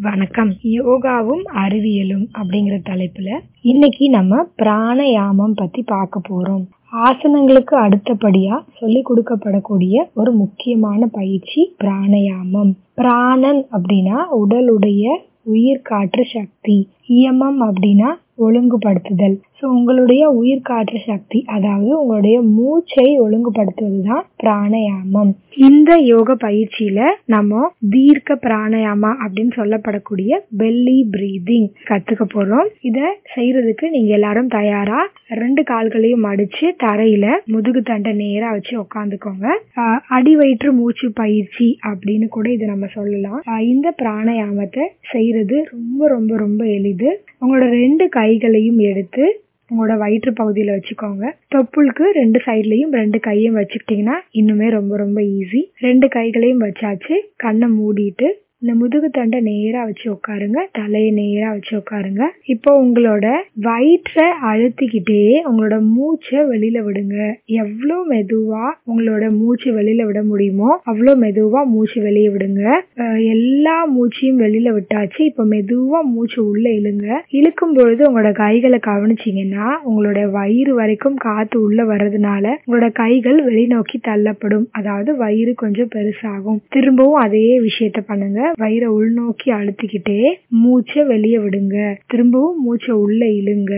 வணக்கம். 0.00 0.50
யோகாவும் 0.62 1.44
அறிவியலும் 1.54 2.26
அப்படிங்கிற 2.38 2.78
தலைப்புல 2.90 3.40
இன்னைக்கு 3.60 4.10
நம்ம 4.10 4.46
பிராணயாமம் 4.56 5.54
பத்தி 5.54 5.82
பார்க்க 5.82 6.20
போறோம். 6.28 6.66
ஆசனங்களுக்கு 6.92 7.74
அடுத்தபடியா 7.74 8.60
சொல்லி 8.80 9.02
கொடுக்கப்படக்கூடிய 9.02 10.02
ஒரு 10.14 10.32
முக்கியமான 10.32 11.06
பயிற்சி 11.06 11.74
பிராணயாமம். 11.84 12.74
பிராணன் 12.94 13.66
அப்படின்னா 13.72 14.24
உடலுடைய 14.40 15.16
உயிர் 15.42 15.80
காற்று 15.82 16.24
சக்தி. 16.32 16.88
இயமம் 17.06 17.62
அப்படின்னா 17.62 18.14
ஒழுங்குபடுத்துதல். 18.38 19.40
ஸோ 19.64 19.68
உங்களுடைய 19.76 20.22
உயிர் 20.38 20.66
காற்று 20.68 20.98
சக்தி 21.10 21.38
அதாவது 21.54 21.90
உங்களுடைய 21.98 22.36
மூச்சை 22.56 23.04
ஒழுங்குபடுத்துவது 23.24 24.00
தான் 24.08 24.24
பிராணயாமம். 24.42 25.30
இந்த 25.68 25.92
யோக 26.08 26.34
பயிற்சியில 26.42 27.06
நம்ம 27.34 27.60
தீர்க்க 27.94 28.36
பிராணயாமா 28.42 29.10
அப்படின்னு 29.24 29.52
சொல்லப்படக்கூடிய 29.58 30.40
பெல்லி 30.60 30.96
பிரீதிங் 31.14 31.68
கத்துக்க 31.90 32.24
போறோம். 32.34 32.68
இதை 32.88 33.06
செய்யறதுக்கு 33.34 33.88
நீங்க 33.94 34.12
எல்லாரும் 34.18 34.50
தயாரா 34.56 35.00
ரெண்டு 35.40 35.64
கால்களையும் 35.70 36.26
அடிச்சு 36.30 36.68
தரையில 36.84 37.28
முதுகு 37.54 37.82
தண்டை 37.90 38.12
நேரா 38.22 38.50
வச்சு 38.56 38.74
உட்காந்துக்கோங்க 38.84 39.48
அடி 40.18 40.34
வயிற்று 40.40 40.72
மூச்சு 40.80 41.08
பயிற்சி 41.22 41.68
அப்படின்னு 41.92 42.28
கூட 42.36 42.46
இதை 42.56 42.68
நம்ம 42.74 42.90
சொல்லலாம். 42.98 43.40
இந்த 43.72 43.94
பிராணயாமத்தை 44.02 44.86
செய்யறது 45.14 45.56
ரொம்ப 45.72 46.02
ரொம்ப 46.08 46.34
ரொம்ப 46.44 46.62
எளிது. 46.76 47.10
உங்களோட 47.42 47.64
ரெண்டு 47.80 48.04
கைகளையும் 48.18 48.82
எடுத்து 48.90 49.24
உங்களோட 49.70 49.96
வயிற்று 49.98 50.30
பகுதியில 50.30 50.72
வச்சுக்கோங்க. 50.76 51.24
தொப்புளுக்கு 51.54 52.04
ரெண்டு 52.12 52.38
சைட்லையும் 52.46 52.94
ரெண்டு 53.00 53.20
கையும் 53.20 53.56
வச்சுக்கிட்டிங்கன்னா 53.56 54.16
இன்னுமே 54.32 54.68
ரொம்ப 54.70 54.96
ரொம்ப 54.96 55.20
ஈஸி 55.20 55.62
ரெண்டு 55.78 56.08
கைகளையும் 56.08 56.60
வச்சாச்சு. 56.60 57.14
கண்ணை 57.36 57.68
மூடிட்டு 57.78 58.28
இந்த 58.64 58.74
முதுகு 58.80 59.08
தண்டை 59.10 59.38
நேரா 59.40 59.80
வச்சு 59.84 60.06
உட்காருங்க 60.12 60.58
தலையை 60.72 61.08
நேரா 61.18 61.48
வச்சு 61.50 61.72
உட்காருங்க. 61.80 62.22
இப்போ 62.52 62.70
உங்களோட 62.82 63.26
வயிற்றை 63.66 64.24
அழுத்திக்கிட்டே 64.50 65.24
உங்களோட 65.48 65.76
மூச்சை 65.96 66.38
வெளியில 66.52 66.78
விடுங்க. 66.86 67.16
எவ்வளவு 67.62 68.02
மெதுவா 68.12 68.62
உங்களோட 68.90 69.26
மூச்சு 69.40 69.68
வெளியில 69.78 70.04
விட 70.06 70.22
முடியுமோ 70.22 70.70
அவ்வளவு 70.84 71.20
மெதுவா 71.24 71.64
மூச்சு 71.72 71.98
வெளியே 72.02 72.28
விடுங்க. 72.28 72.62
எல்லா 73.34 73.76
மூச்சையும் 73.96 74.40
வெளியில 74.40 74.72
விட்டாச்சு 74.78 75.20
இப்போ 75.30 75.46
மெதுவா 75.52 76.00
மூச்சு 76.14 76.40
உள்ள 76.46 76.66
இழுங்க. 76.70 77.08
இழுக்கும் 77.40 77.74
பொழுது 77.74 78.02
உங்களோட 78.08 78.32
கைகளை 78.32 78.80
கவனிச்சிங்கன்னா 78.88 79.68
உங்களோட 79.90 80.30
வயிறு 80.38 80.74
வரைக்கும் 80.74 81.20
காத்து 81.26 81.62
உள்ள 81.62 81.82
வர்றதுனால 81.84 82.56
உங்களோட 82.64 82.90
கைகள் 83.02 83.38
வெளிநோக்கி 83.50 84.00
தள்ளப்படும். 84.10 84.66
அதாவது 84.72 85.16
வயிறு 85.16 85.54
கொஞ்சம் 85.54 85.92
பெருசாகும். 85.98 86.60
திரும்பவும் 86.68 87.22
அதே 87.26 87.46
விஷயத்த 87.68 88.00
பண்ணுங்க. 88.06 88.52
வயிறை 88.60 88.88
உள்நோக்கி 88.98 89.48
அழுத்திக்கிட்டே 89.58 90.18
மூச்சை 90.62 91.02
வெளியே 91.04 91.38
விடுங்க. 91.38 91.76
திரும்பவும் 92.06 92.60
மூச்சை 92.62 92.94
உள்ள 92.94 93.26
இழுங்க. 93.40 93.74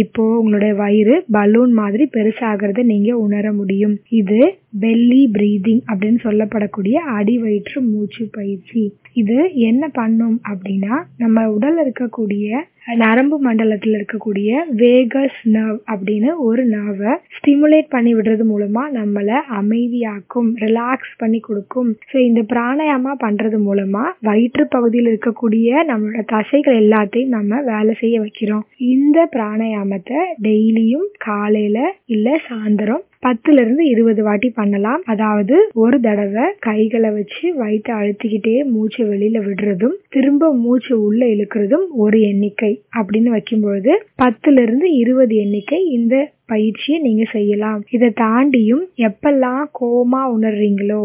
இப்போ 0.00 0.22
உங்களுடைய 0.38 0.74
வயிறு 0.74 1.14
பலூன் 1.30 1.72
மாதிரி 1.72 2.04
பெருசாகிறத 2.12 2.82
நீங்க 2.82 3.10
உணர 3.16 3.52
முடியும். 3.52 3.96
இது 4.20 4.38
பெல்லி 4.80 5.22
பிரீதிங் 5.36 5.82
அப்படின்னு 5.92 6.20
சொல்லப்படக்கூடிய 6.22 6.92
அடி 6.92 7.38
வயிற்று 7.38 7.80
மூச்சு 7.82 8.28
பயிற்சி. 8.32 8.84
இது 9.12 9.38
என்ன 9.54 9.88
பண்ணும் 9.88 10.40
அப்படின்னா 10.50 10.94
நம்ம 11.16 11.44
உடல்ல 11.48 11.84
இருக்கக்கூடிய 11.86 12.62
நரம்பு 12.86 13.36
மண்டலத்தில் 13.38 13.94
இருக்கக்கூடிய 13.94 14.50
வேகஸ் 14.76 15.40
நர்வ் 15.52 15.78
அப்படின்னு 15.92 16.30
ஒரு 16.38 16.62
நர்வை 16.66 17.12
ஸ்டிமுலேட் 17.36 17.88
பண்ணி 17.88 18.14
விடுறது 18.14 18.44
மூலமா 18.52 18.82
நம்மளை 18.94 19.36
அமைதியாக்கும் 19.60 20.50
ரிலாக்ஸ் 20.56 21.12
பண்ணி 21.18 21.40
கொடுக்கும். 21.40 21.90
ஸோ 22.12 22.16
இந்த 22.20 22.42
பிராணாயாமா 22.42 23.12
பண்றது 23.24 23.60
மூலமா 23.68 24.04
வயிற்று 24.20 24.66
பகுதியில் 24.66 25.06
இருக்கக்கூடிய 25.06 25.84
நம்மளோட 25.90 26.22
தசைகள் 26.26 26.80
எல்லாத்தையும் 26.80 27.34
நம்ம 27.36 27.62
வேலை 27.62 27.94
செய்ய 28.00 28.20
வைக்கிறோம். 28.20 28.66
இந்த 28.76 29.28
பிராணாயாமத்தை 29.32 30.20
டெய்லியும் 30.42 31.08
காலையில 31.18 31.78
இல்ல 32.06 32.40
சாயந்தரம் 32.48 33.04
பத்துல 33.22 33.60
இருந்து 33.60 33.84
இருபது 33.84 34.22
வாட்டி 34.22 34.50
பண்ணலாம். 34.50 35.02
அதாவது 35.04 35.56
ஒரு 35.74 36.00
தடவை 36.00 36.44
கைகளை 36.58 37.10
வச்சு 37.10 37.54
வயிற்று 37.54 37.92
அழுத்திக்கிட்டே 37.94 38.54
மூச்சை 38.70 39.04
வெளியில 39.06 39.40
விடுறதும் 39.42 39.96
திரும்ப 40.08 40.52
மூச்சு 40.54 41.02
உள்ள 41.02 41.26
இழுக்கிறதும் 41.26 41.86
ஒரு 41.96 42.20
எண்ணிக்கை 42.22 42.72
அப்படின்னு 42.96 43.30
வைக்கும்பொழுது 43.30 43.92
பத்துல 44.22 44.62
இருந்து 44.62 44.88
இருபது 44.94 45.36
எண்ணிக்கை 45.36 45.80
இந்த 45.90 46.14
பயிற்சியை 46.52 46.98
நீங்க 47.06 47.24
செய்யலாம். 47.34 47.80
இதை 47.96 48.08
தாண்டியும் 48.22 48.84
எப்பெல்லாம் 49.08 49.62
கோமா 49.80 50.22
உணர்றீங்களோ 50.36 51.00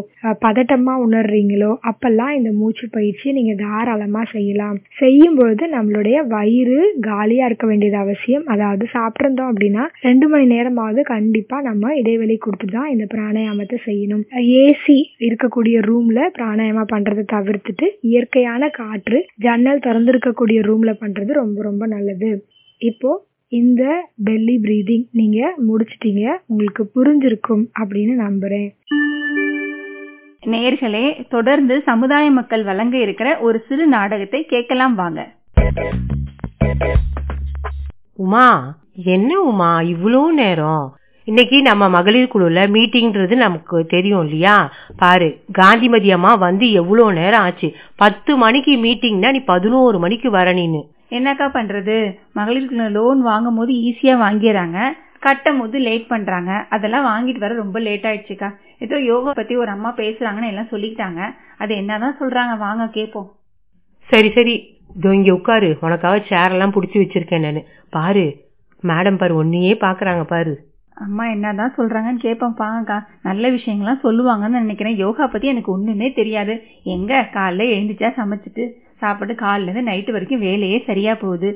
பதட்டமா 0.46 0.94
உணர்றீங்களோ 1.06 1.72
அப்பெல்லாம் 1.90 2.34
இந்த 2.38 2.50
மூச்சு 2.60 2.86
பயிற்சியை 2.96 3.34
நீங்க 3.38 3.54
தாராளமா 3.64 4.22
செய்யலாம். 4.36 4.78
செய்யும் 5.02 5.38
பொழுது 5.40 5.64
நம்மளுடைய 5.76 6.18
வயிறு 6.36 6.80
காலியா 7.10 7.46
இருக்க 7.50 7.66
வேண்டியது 7.72 7.98
அவசியம். 8.04 8.46
அதாவது 8.54 8.86
சாப்பிட்டிருந்தோம் 8.96 9.52
அப்படின்னா 9.54 9.84
ரெண்டு 10.08 10.26
மணி 10.32 10.48
நேரமாவது 10.56 11.04
கண்டிப்பா 11.14 11.60
நம்ம 11.70 11.94
இடைவெளி 12.02 12.38
கொடுத்து 12.46 12.70
தான் 12.78 12.92
இந்த 12.94 13.06
பிராணாயாமத்தை 13.14 13.80
செய்யணும். 13.88 14.24
ஏசி 14.62 14.98
இருக்கக்கூடிய 15.28 15.78
ரூம்ல 15.90 16.20
பிராணாயாமா 16.38 16.86
பண்றதை 16.94 17.26
தவிர்த்துட்டு 17.36 17.88
இயற்கையான 18.12 18.70
காற்று 18.80 19.20
ஜன்னல் 19.46 19.84
திறந்திருக்கக்கூடிய 19.88 20.60
ரூம்ல 20.70 20.94
பண்றது 21.04 21.32
ரொம்ப 21.42 21.62
ரொம்ப 21.70 21.84
நல்லது. 21.96 22.32
இப்போ 22.82 23.12
இந்த 23.52 24.12
பெல்லி 24.26 24.56
பிரீதிங் 24.64 25.04
நீங்க 25.12 25.54
முடிச்சிட்டீங்க 25.68 26.32
உங்களுக்கு 26.46 26.84
புரிஞ்சிருக்கும் 26.96 27.64
அப்படின்னு 27.80 28.14
நம்புறேன். 28.24 28.70
நேர்களே 30.46 31.28
தொடர்ந்து 31.30 31.82
சமுதாய 31.82 32.32
மக்கள் 32.32 32.64
வழங்க 32.64 32.98
இருக்கிற 32.98 33.38
ஒரு 33.40 33.64
சிறு 33.68 33.88
நாடகத்தை 33.88 34.46
கேட்கலாம் 34.46 34.96
வாங்க. 34.96 35.32
உமா 38.14 38.78
என்ன 38.94 39.42
உமா 39.42 39.80
இவ்வளோ 39.80 40.28
நேரம்? 40.32 40.96
இன்னைக்கு 41.24 41.62
நம்ம 41.62 41.90
மகளிர் 41.90 42.32
குழுல 42.34 42.60
மீட்டிங்ன்றது 42.76 43.36
நமக்கு 43.36 43.86
தெரியும் 43.86 44.24
இல்லையா? 44.24 44.74
பாரு 44.98 45.42
காந்திமதி 45.52 46.12
அம்மா 46.12 46.36
வந்து 46.36 46.72
எவ்வளோ 46.72 47.12
நேரம் 47.12 47.42
ஆச்சு? 47.42 47.72
பத்து 47.96 48.38
மணிக்கு 48.38 48.76
மீட்டிங்னா 48.78 49.32
நீ 49.32 49.40
பதினோரு 49.40 50.00
மணிக்கு 50.00 50.32
வர 50.32 50.54
நீனு. 50.54 50.84
என்னக்கா 51.10 51.46
பண்றது? 51.54 52.18
மகளிர் 52.34 52.92
லோன் 52.92 53.22
வாங்கும் 53.22 53.56
போது 53.56 53.74
ஈஸியா 53.74 54.16
வாங்கிடுறாங்க. 54.18 54.80
கட்டும் 55.20 55.60
போது 55.60 55.80
லேட் 55.80 56.08
பண்றாங்க. 56.08 56.66
அதெல்லாம் 56.70 57.06
வாங்கிட்டு 57.06 57.38
வர 57.38 57.54
ரொம்ப 57.54 57.80
லேட் 57.80 58.04
ஆயிடுச்சுக்கா. 58.04 58.56
ஏதோ 58.80 59.00
யோகா 59.00 59.32
பத்தி 59.32 59.56
ஒரு 59.56 59.70
அம்மா 59.70 59.94
பேசுறாங்கன்னு 59.96 60.48
எல்லாம் 60.48 60.72
சொல்லிக்கிட்டாங்க. 60.72 61.36
அது 61.58 61.76
என்னதான் 61.76 62.18
சொல்றாங்க? 62.20 62.58
வாங்க 62.58 62.84
கேப்போம். 62.84 63.30
சரி 64.00 64.30
சரி. 64.30 64.76
இதோ 64.96 65.14
இங்க 65.14 65.34
உட்காரு. 65.34 65.78
உனக்காக 65.82 66.20
சேர் 66.20 66.52
எல்லாம் 66.52 66.74
புடிச்சு 66.74 66.96
வச்சிருக்கேன் 66.96 67.40
நானு. 67.40 67.66
பாரு. 67.90 68.46
மேடம் 68.84 69.18
பாரு 69.18 69.36
ஒன்னையே 69.36 69.74
பாக்குறாங்க 69.74 70.24
பாரு. 70.24 70.66
அம்மா 70.94 71.26
என்னதான் 71.26 71.74
சொல்றாங்கன்னு 71.78 72.16
கேட்போம் 72.16 72.56
பாங்கக்கா 72.58 73.06
நல்ல 73.22 73.50
விஷயங்கள்லாம் 73.50 74.00
சொல்லுவாங்கன்னு 74.04 74.62
நினைக்கிறேன். 74.62 74.96
யோகா 74.96 75.28
பத்தி 75.28 75.48
எனக்கு 75.48 75.72
ஒண்ணுமே 75.72 76.12
தெரியாது. 76.12 76.64
எங்க? 76.84 77.30
காலைல 77.34 77.64
எழுந்துச்சா 77.76 78.10
சமைச்சிட்டு 78.18 78.86
சாப்பிட்டு 79.02 79.34
காலைல 79.42 79.68
இருந்து 79.70 79.90
நைட்டு 79.90 80.16
வரைக்கும் 80.16 80.46
வேலையே 80.48 80.78
சரியா 80.90 81.14
போகுது. 81.24 81.50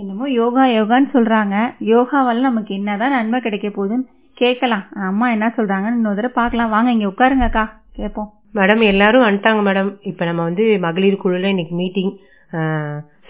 என்னமோ 0.00 0.26
யோகா 0.40 0.64
யோகான்னு 0.76 1.08
சொல்றாங்க. 1.16 1.56
யோகாவால 1.94 2.46
நமக்கு 2.48 2.72
என்னதான் 2.78 3.16
நன்மை 3.16 3.38
கிடைக்க 3.46 3.68
போகுதுன்னு 3.70 4.06
கேட்கலாம். 4.36 4.84
அம்மா 5.10 5.26
என்ன 5.34 5.46
சொல்றாங்கன்னு 5.58 5.98
இன்னொரு 6.00 6.18
தடவை 6.18 6.32
பார்க்கலாம். 6.40 6.72
வாங்க 6.74 6.88
இங்க 6.94 7.06
உட்காருங்கக்கா 7.12 7.64
கேட்போம். 7.98 8.30
மேடம் 8.58 8.82
எல்லாரும் 8.92 9.26
வந்துட்டாங்க 9.26 9.62
மேடம் 9.68 9.90
இப்ப 10.10 10.24
நம்ம 10.28 10.42
வந்து 10.48 10.64
மகளிர் 10.86 11.22
குழுல 11.22 11.52
இன்னைக்கு 11.54 11.74
மீட்டிங் 11.82 12.12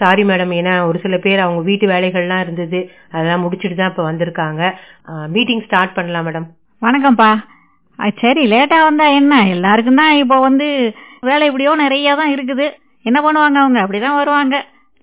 சாரி 0.00 0.22
மேடம் 0.30 0.52
ஏன்னா 0.60 0.72
ஒரு 0.88 0.98
சில 1.04 1.16
பேர் 1.24 1.44
அவங்க 1.44 1.60
வீட்டு 1.68 1.86
வேலைகள்லாம் 1.92 2.42
இருந்தது. 2.44 2.80
அதெல்லாம் 3.12 3.44
முடிச்சுட்டு 3.44 3.76
தான் 3.78 3.92
இப்ப 3.92 4.02
வந்திருக்காங்க. 4.08 4.62
மீட்டிங் 5.34 5.62
ஸ்டார்ட் 5.66 5.96
பண்ணலாம் 5.98 6.26
மேடம் 6.28 6.48
வணக்கம்ப்பா. 6.86 7.30
சரி 8.22 8.42
லேட்டா 8.52 8.78
வந்தா 8.88 9.06
என்ன? 9.20 9.34
எல்லாருக்கும் 9.54 10.00
தான் 10.02 10.14
இப்போ 10.22 10.36
வந்து 10.48 10.66
வேலை 11.28 11.46
இப்படியோ 11.50 11.72
நிறைய 11.84 12.16
தான் 12.20 12.34
இருக்குது. 12.34 12.66
என்ன 13.06 13.18
பண்ணுவாங்க 13.20 13.58
அவங்க? 13.62 13.78
அப்படிதான் 13.80 14.18
வருவாங்க. 14.20 14.56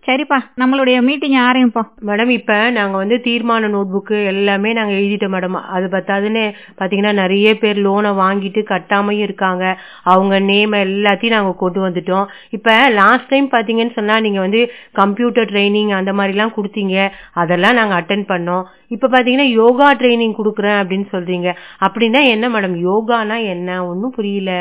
சரிப்பா 0.05 0.37
நம்மளுடைய 0.61 1.01
மீட்டிங் 1.01 1.35
ஆரம்பிப்போம் 1.41 1.87
மேடம் 2.05 2.29
இப்ப 2.29 2.69
நாங்க 2.69 2.97
வந்து 2.97 3.15
தீர்மான 3.23 3.67
நோட் 3.75 3.91
புக்கு 3.93 4.25
எல்லாமே 4.25 4.73
நாங்க 4.73 4.93
எழுதிட்டோம் 4.93 5.33
மேடம் 5.35 5.53
அது 5.75 5.85
பத்தாதுன்னு 5.91 6.41
பாத்தீங்கன்னா 6.79 7.13
நிறைய 7.13 7.57
பேர் 7.57 7.77
லோனை 7.77 8.11
வாங்கிட்டு 8.17 8.61
கட்டாமையும் 8.71 9.25
இருக்காங்க. 9.27 9.79
அவங்க 10.03 10.39
நேம் 10.39 10.71
எல்லாத்தையும் 10.71 11.35
நாங்க 11.35 11.53
கொண்டு 11.53 11.89
வந்துட்டோம். 11.89 12.25
இப்ப 12.49 12.89
லாஸ்ட் 12.89 13.27
டைம் 13.27 13.47
பாத்தீங்கன்னு 13.51 13.91
சொன்னா 13.91 14.19
நீங்க 14.19 14.39
வந்து 14.39 14.71
கம்ப்யூட்டர் 14.91 15.51
ட்ரைனிங் 15.51 15.89
அந்த 15.89 16.13
மாதிரி 16.13 16.37
எல்லாம் 16.37 16.53
கொடுத்தீங்க. 16.57 16.97
அதெல்லாம் 17.33 17.73
நாங்க 17.73 17.95
அட்டன் 18.01 18.25
பண்ணோம். 18.27 18.63
இப்ப 18.87 19.07
பாத்தீங்கன்னா 19.07 19.47
யோகா 19.61 19.93
ட்ரைனிங் 19.93 20.35
கொடுக்குறேன் 20.37 20.81
அப்படின்னு 20.81 21.07
சொல்றீங்க. 21.11 21.49
அப்படின்னா 21.79 22.23
என்ன 22.27 22.49
மேடம் 22.49 22.75
யோகானா 22.89 23.39
என்ன? 23.45 23.87
ஒன்னும் 23.87 24.11
புரியல. 24.11 24.51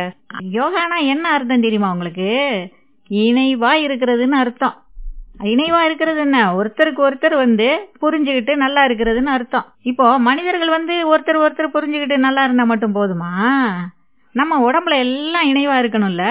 யோகானா 0.53 1.01
என்ன 1.07 1.29
அர்த்தம் 1.29 1.61
தெரியுமா 1.61 1.91
உங்களுக்கு? 1.93 2.31
இணைவா 3.13 3.71
இருக்கிறதுன்னு 3.85 4.39
அர்த்தம். 4.43 4.77
இணைவா 5.41 5.81
இருக்கிறது 5.81 6.21
என்ன? 6.21 6.55
ஒருத்தருக்கு 6.55 7.01
ஒருத்தர் 7.09 7.37
வந்து 7.37 7.89
புரிஞ்சுக்கிட்டு 8.03 8.57
நல்லா 8.57 8.87
இருக்கிறதுன்னு 8.87 9.33
அர்த்தம். 9.37 9.67
இப்போ 9.83 10.19
மனிதர்கள் 10.19 10.69
வந்து 10.69 10.95
ஒருத்தர் 11.13 11.43
ஒருத்தர் 11.45 11.75
புரிஞ்சுக்கிட்டு 11.75 12.17
நல்லா 12.17 12.45
இருந்தா 12.45 12.65
மட்டும் 12.65 12.95
போதுமா? 12.95 13.33
நம்ம 14.33 14.71
உடம்புல 14.71 14.99
எல்லாம் 14.99 15.47
இணைவா 15.47 15.77
இருக்கணும்ல? 15.83 16.27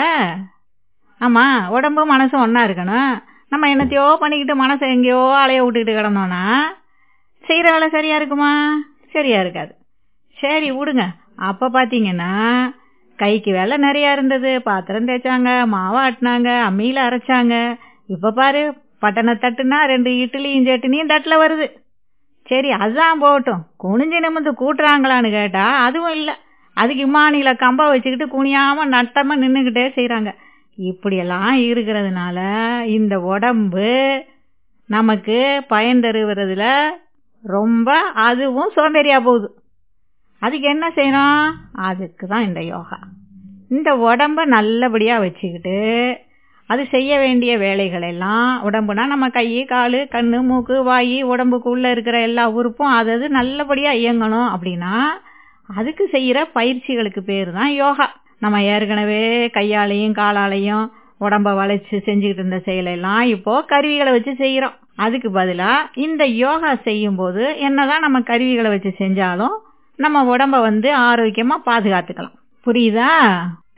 ஆமா 1.21 1.67
உடம்பும் 1.67 2.11
மனசும் 2.11 2.43
ஒன்னா 2.45 2.61
இருக்கணும். 2.67 3.21
நம்ம 3.50 3.67
என்னத்தையோ 3.67 4.15
பண்ணிக்கிட்டு 4.15 4.63
மனசை 4.63 4.88
எங்கேயோ 4.89 5.33
அலைய 5.35 5.63
விட்டுக்கிட்டு 5.63 5.97
கிடந்தோம்னா 5.97 6.43
செய்யற 7.43 7.67
வேலை 7.71 7.89
சரியா 7.89 8.15
இருக்குமா? 8.15 8.51
சரியா 9.09 9.39
இருக்காது. 9.39 9.75
சரி 10.38 10.71
விடுங்க. 10.71 11.05
அப்ப 11.35 11.69
பாத்தீங்கன்னா 11.69 12.31
கைக்கு 13.22 13.51
வேலை 13.58 13.75
நிறையா 13.88 14.10
இருந்தது. 14.16 14.51
பாத்திரம் 14.68 15.10
தேய்ச்சாங்க 15.10 15.50
மாவை 15.74 16.00
ஆட்டினாங்க 16.06 16.50
அம்மியில் 16.68 17.01
அரைச்சாங்க. 17.08 17.56
இப்போ 18.13 18.32
பாரு 18.40 18.62
பட்டனை 19.04 19.34
தட்டுனா 19.44 19.78
ரெண்டு 19.92 20.12
இட்லியும் 20.24 20.68
சட்னியும் 20.70 21.12
தட்டில் 21.12 21.42
வருது. 21.44 21.68
சரி 22.50 22.70
அதுதான் 22.84 23.22
போகட்டும். 23.24 23.62
குனிஞ்சு 23.84 24.20
நிமிந்து 24.25 24.51
கூட்டுறாங்களான்னு 24.62 25.30
கேட்டால் 25.38 25.78
அதுவும் 25.86 26.16
இல்லை. 26.20 26.36
அதுக்கு 26.78 27.01
இம்மானியில் 27.08 27.60
கம்பா 27.63 27.86
வச்சுக்கிட்டு 27.92 28.28
குனியாமல் 28.36 28.92
நட்டமாக 28.96 29.42
நின்றுக்கிட்டே 29.44 29.86
செய்கிறாங்க 29.98 30.32
இப்படியெல்லாம் 30.78 31.56
இருக்கிறதுனால 31.70 32.38
இந்த 32.98 33.16
உடம்பு 33.32 33.90
நமக்கு 34.90 35.38
பயன் 35.74 36.04
தருவதில் 36.06 36.70
ரொம்ப 37.44 37.90
அதுவும் 38.28 38.72
சோம்பேறியாக 38.78 39.25
போகுது. 39.28 39.48
அதுக்கு 40.41 40.67
என்ன 40.67 40.86
செய்யணும்? 40.95 41.48
அதுக்கு 41.88 42.25
தான் 42.27 42.45
இந்த 42.50 42.62
யோகா. 42.74 43.00
இந்த 43.69 43.89
உடம்ப 44.07 44.45
நல்லபடியாக 44.55 45.24
வச்சுக்கிட்டு 45.24 45.77
அது 46.69 46.83
செய்ய 46.86 47.12
வேண்டிய 47.19 47.51
வேலைகள் 47.57 48.05
எல்லாம் 48.10 48.51
உடம்புனா 48.67 49.03
நம்ம 49.05 49.25
கை 49.29 49.48
கால் 49.65 49.98
கண் 50.10 50.29
மூக்கு 50.50 50.75
வாய் 50.83 51.17
உடம்புக்குள்ளே 51.24 51.89
இருக்கிற 51.91 52.17
எல்லா 52.21 52.43
உறுப்பும் 52.57 52.93
அதை 52.98 53.13
அது 53.13 53.27
நல்லபடியாக 53.29 54.01
இயங்கணும் 54.03 54.50
அப்படின்னா 54.53 54.93
அதுக்கு 55.69 56.05
செய்கிற 56.15 56.38
பயிற்சிகளுக்கு 56.57 57.21
பேர் 57.21 57.51
தான் 57.51 57.71
யோகா. 57.74 58.07
நம்ம 58.39 58.62
ஏற்கனவே 58.74 59.24
கையாலையும் 59.57 60.17
காலாலையும் 60.19 60.86
உடம்ப 61.21 61.50
வளைச்சு 61.60 61.95
செஞ்சுக்கிட்டு 62.07 62.41
இருந்த 62.41 62.60
செயலெல்லாம் 62.67 63.24
இப்போது 63.33 63.65
கருவிகளை 63.65 64.12
வச்சு 64.12 64.33
செய்கிறோம் 64.36 64.77
அதுக்கு 64.95 65.29
பதிலாக 65.31 65.89
இந்த 66.05 66.24
யோகா 66.43 66.71
செய்யும்போது 66.88 67.43
என்னதான் 67.67 68.05
நம்ம 68.07 68.21
கருவிகளை 68.31 68.69
வச்சு 68.69 68.93
செஞ்சாலும் 69.03 69.57
நம்ம 70.01 70.36
உடம்ப 70.36 70.62
வந்து 70.62 70.89
ஆரோக்கியமா 70.98 71.58
பாதுகாத்துக்கலாம். 71.65 72.36
புரியுதா? 72.65 73.12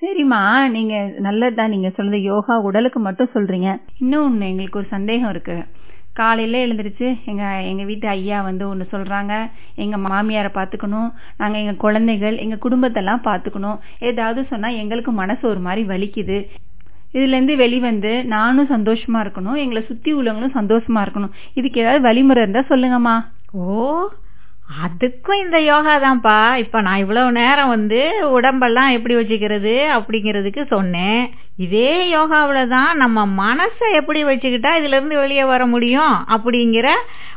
சரிம்மா 0.01 0.68
நீங்க 0.70 1.13
நல்லதுதான் 1.18 1.70
நீங்க 1.70 1.89
சொல்றது 1.89 2.22
யோகா 2.22 2.60
உடலுக்கு 2.60 3.00
மட்டும் 3.00 3.30
சொல்றீங்க. 3.34 3.82
இன்னும் 3.98 4.25
ஒண்ணு 4.27 4.48
எங்களுக்கு 4.48 4.80
ஒரு 4.80 4.88
சந்தேகம் 4.88 5.30
இருக்கு. 5.30 5.65
காலையில 6.13 6.58
எழுந்திருச்சு 6.58 7.08
எங்க 7.25 7.44
எங்க 7.62 7.84
வீட்டு 7.84 8.08
ஐயா 8.08 8.42
வந்து 8.42 8.75
ஒண்ணு 8.75 8.86
சொல்றாங்க. 8.92 9.51
எங்க 9.75 9.98
மாமியாரை 9.98 10.50
பாத்துக்கணும். 10.53 11.13
நாங்க 11.38 11.58
எங்க 11.58 11.74
குழந்தைகள் 11.74 12.38
எங்க 12.38 12.56
குடும்பத்தெல்லாம் 12.56 13.22
பாத்துக்கணும். 13.24 13.80
ஏதாவது 14.00 14.48
சொன்னா 14.50 14.68
எங்களுக்கு 14.68 15.12
மனசு 15.12 15.48
ஒரு 15.48 15.60
மாதிரி 15.60 15.84
வலிக்குது. 15.88 16.48
இதுல 17.13 17.34
இருந்து 17.36 17.56
வெளிவந்து 17.56 18.25
நானும் 18.25 18.70
சந்தோஷமா 18.70 19.13
இருக்கணும். 19.13 19.58
எங்களை 19.58 19.86
சுத்தி 19.88 20.13
உள்ளவங்களும் 20.13 20.56
சந்தோஷமா 20.56 21.01
இருக்கணும். 21.06 21.32
இதுக்கு 21.53 21.82
ஏதாவது 21.82 22.01
வழிமுறை 22.01 22.48
இருந்தா 22.48 22.75
சொல்லுங்கம்மா. 22.75 23.25
ஓ 23.51 24.07
அதுக்கும் 24.84 25.42
இந்த 25.44 25.58
யோகா 25.62 25.94
தான்ப்பா. 26.04 26.56
இப்போ 26.56 26.82
நான் 26.82 27.02
இவ்வளவு 27.04 27.32
நேரம் 27.32 27.68
வந்து 27.68 28.00
உடம்பெல்லாம் 28.38 28.92
எப்படி 28.92 29.16
வச்சுக்கிறது 29.16 29.74
அப்படிங்கிறதுக்கு 29.96 30.62
சொன்னேன். 30.68 31.24
இதே 31.58 32.10
யோகாவில் 32.10 32.68
தான் 32.68 32.98
நம்ம 32.98 33.26
மனசை 33.44 33.88
எப்படி 34.00 34.24
வச்சுக்கிட்டா 34.26 34.72
இதுலேருந்து 34.80 35.20
வெளியே 35.24 35.44
வர 35.44 35.66
முடியும் 35.66 36.16
அப்படிங்கிற 36.36 36.90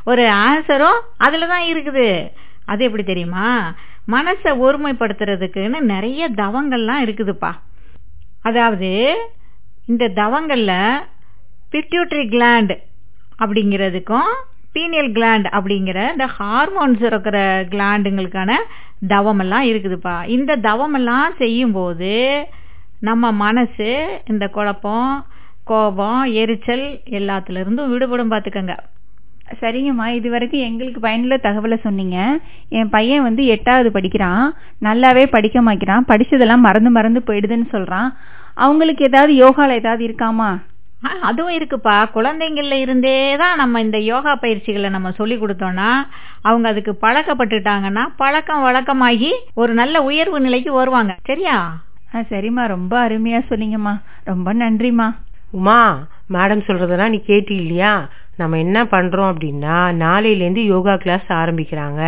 ஒரு 0.05 0.25
ஆன்சரும் 0.49 1.01
அதில் 1.17 1.47
தான் 1.47 1.67
இருக்குது. 1.73 2.09
அது 2.65 2.85
எப்படி 2.85 3.05
தெரியுமா? 3.05 3.75
மனசை 4.15 4.51
ஒருமைப்படுத்துறதுக்குன்னு 4.65 5.81
நிறைய 5.93 6.29
தவங்கள்லாம் 6.43 7.05
இருக்குதுப்பா. 7.07 7.53
அதாவது 8.43 8.91
இந்த 9.87 10.05
தவங்களில் 10.09 11.03
பிட்யூட்ரி 11.73 12.25
கிளாண்ட் 12.35 12.75
அப்படிங்கிறதுக்கும் 13.39 14.31
பீனியல் 14.77 15.11
கிளாண்ட் 15.19 15.47
அப்படிங்கிற 15.57 15.99
இந்த 16.15 16.27
ஹார்மோன்ஸ் 16.39 17.05
இருக்கிற 17.11 17.39
கிளாண்டுங்களுக்கான 17.71 18.53
தவமெல்லாம் 19.09 19.67
இருக்குதுப்பா. 19.71 20.17
இந்த 20.37 20.53
தவமெல்லாம் 20.69 21.29
செய்யும்போது 21.39 22.12
நம்ம 23.09 23.33
மனசு 23.45 23.91
இந்த 24.33 24.45
குழப்பம் 24.57 25.11
கோபம் 25.71 26.21
எரிச்சல் 26.43 26.85
எல்லாத்துலேருந்தும் 27.19 27.91
விடுபடும் 27.93 28.33
பார்த்துக்கங்க 28.33 28.75
சரிங்கம்மா. 29.61 30.07
இது 30.19 30.29
வரைக்கும் 30.31 30.67
எங்களுக்கு 30.69 31.01
பயனுள்ள 31.01 31.37
தகவலை 31.43 31.77
சொன்னீங்க. 31.83 32.19
என் 32.79 32.89
பையன் 32.95 33.27
வந்து 33.27 33.43
எட்டாவது 33.55 33.91
படிக்கிறான். 33.97 34.47
நல்லாவே 34.87 35.25
படிக்க 35.35 35.61
மாக்கிறான் 35.67 36.07
படித்ததெல்லாம் 36.11 36.67
மறந்து 36.67 36.91
மறந்து 36.91 37.21
போயிடுதுன்னு 37.27 37.69
சொல்கிறான் 37.75 38.09
அவங்களுக்கு 38.65 39.05
ஏதாவது 39.05 39.33
யோகாவில் 39.35 39.79
ஏதாவது 39.81 40.03
இருக்காமா? 40.09 40.51
அதுவும் 41.02 41.59
இருக்குப்பா. 41.59 41.96
குழந்தைங்கள்ல 42.14 42.72
இருந்தே 42.72 43.37
தான் 43.37 43.56
நம்ம 43.56 43.80
இந்த 43.80 43.98
யோகா 43.98 44.35
பயிற்சிகளை 44.35 44.88
நம்ம 44.90 45.11
சொல்லி 45.11 45.37
கொடுத்தோம்னா 45.37 45.90
அவங்க 46.42 46.68
அதுக்கு 46.68 46.92
பழக்கப்பட்டுட்டாங்கன்னா 47.02 48.09
பழக்கம் 48.16 48.64
வழக்கமாகி 48.66 49.30
ஒரு 49.54 49.74
நல்ல 49.74 50.02
உயர்வு 50.02 50.40
நிலைக்கு 50.40 50.72
வருவாங்க. 50.72 51.16
சரியா? 51.22 51.76
சரிம்மா. 52.12 52.66
ரொம்ப 52.66 53.09
அருமையா 53.09 53.40
சொன்னீங்கம்மா. 53.50 53.94
ரொம்ப 54.24 54.54
நன்றிம்மா. 54.54 55.09
உமா 55.50 56.06
மேடம் 56.32 56.62
சொல்றதெல்லாம் 56.68 57.09
நீ 57.09 57.18
கேட்டி 57.22 57.54
இல்லையா 57.54 58.09
நம்ம 58.37 58.59
என்ன 58.59 58.85
பண்றோம் 58.85 59.28
அப்படின்னா 59.32 59.76
நாளையில 60.04 60.40
இருந்து 60.40 60.64
யோகா 60.64 60.96
கிளாஸ் 60.96 61.28
ஆரம்பிக்கிறாங்க. 61.28 62.00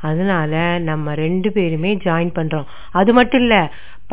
அதனால 0.00 0.78
நம்ம 0.78 1.14
ரெண்டு 1.14 1.52
பேருமே 1.52 1.96
ஜாயின் 2.04 2.32
பண்றோம். 2.34 2.64
அது 2.92 3.12
மட்டும் 3.12 3.40
இல்ல 3.40 3.56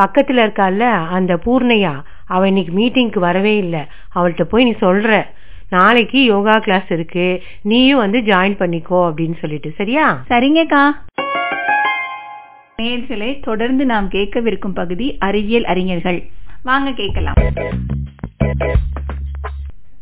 பக்கத்துல 0.02 0.42
இருக்கால 0.46 0.82
அந்த 1.18 1.36
பூர்ணையா? 1.46 1.94
அவ 2.32 2.48
இன்னைக்கு 2.48 2.74
மீட்டிங்க்கு 2.78 3.20
வரவே 3.20 3.58
இல்ல. 3.58 3.88
அவள்கிட்ட 4.16 4.44
போய் 4.44 4.64
நீ 4.64 4.72
சொல்ற. 4.72 5.24
நாளைக்கு 5.70 6.24
யோகா 6.24 6.60
கிளாஸ் 6.60 6.92
இருக்கு. 6.92 7.44
நீயும் 7.62 7.98
வந்து 7.98 8.20
ஜாயின் 8.20 8.60
பண்ணிக்கோ 8.60 9.00
அப்படின்னு 9.00 9.38
சொல்லிட்டு. 9.40 9.72
சரியா? 9.78 10.24
சரிங்கக்கா. 10.30 10.90
நேயர்களே 12.78 13.44
தொடர்ந்து 13.44 13.86
நாம் 13.86 14.10
கேட்கவிருக்கும் 14.10 14.74
பகுதி 14.74 15.18
அறிவியல் 15.18 15.64
அறிஞர்கள். 15.64 16.30
வாங்க 16.64 16.92
கேட்கலாம். 16.92 17.36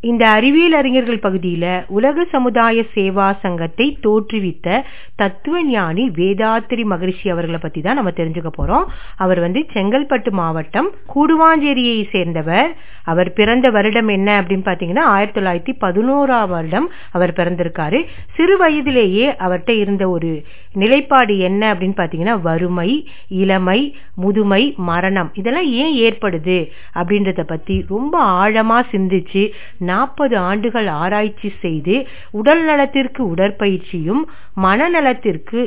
இந்த 0.04 0.30
அறிவியல் 0.30 0.74
அறிஞர்கள் 0.74 1.24
பகுதியில 1.24 1.86
உலக 1.88 2.26
சமுதாய 2.32 2.84
சேவா 2.96 3.40
சங்கத்தை 3.40 3.98
தோற்றுவித்த 4.02 4.84
தத்துவ 5.16 5.64
ஞானி 5.64 6.10
வேதாத்திரி 6.10 6.84
மகரிஷி 6.84 7.30
அவர்களை 7.30 7.60
பத்தி 7.62 7.82
தான் 7.82 7.96
நம்ம 7.96 8.10
தெரிஞ்சுக்க 8.10 8.52
போறோம். 8.58 8.86
அவர் 9.16 9.40
வந்து 9.40 9.66
செங்கல்பட்டு 9.74 10.32
மாவட்டம் 10.32 10.90
கூடுவாஞ்சேரியை 11.16 12.10
சேர்ந்தவர். 12.12 12.70
அவர் 13.04 13.34
பிறந்த 13.34 13.70
வருடம் 13.70 14.08
என்ன 14.08 14.42
அப்படின்னு 14.42 14.68
பாத்தீங்கன்னா 14.70 15.06
ஆயிரத்தி 15.16 15.40
தொள்ளாயிரத்தி 15.40 15.76
பதினோராம் 15.82 16.48
வருடம் 16.48 16.92
அவர் 17.12 17.32
பிறந்திருக்காரு. 17.32 18.06
சிறு 18.36 18.58
வயதிலேயே 18.58 19.28
அவர்கிட்ட 19.32 19.70
இருந்த 19.70 20.10
ஒரு 20.10 20.44
நிலைப்பாடு 20.74 21.38
என்ன 21.38 21.74
அப்படின்னு 21.74 22.00
பாத்தீங்கன்னா 22.02 22.42
வறுமை 22.42 23.06
இளமை 23.28 23.96
முதுமை 24.16 24.74
மரணம். 24.78 25.32
இதெல்லாம் 25.34 25.70
ஏன் 25.84 25.94
ஏற்படுது 26.06 26.70
அப்படின்றத 26.96 27.44
பத்தி 27.44 27.86
ரொம்ப 27.88 28.24
ஆழமா 28.46 28.84
சிந்திச்சு 28.92 29.52
நாற்பது 29.90 30.36
ஆண்டுகள் 30.50 30.90
ஆராய்ச்சி 31.00 31.50
செய்து 31.62 31.96
உடல் 32.34 32.64
நலத்திற்கு 32.64 33.22
உடற்பயிற்சியும் 33.34 34.24
மனநலத்திற்கு 34.58 35.62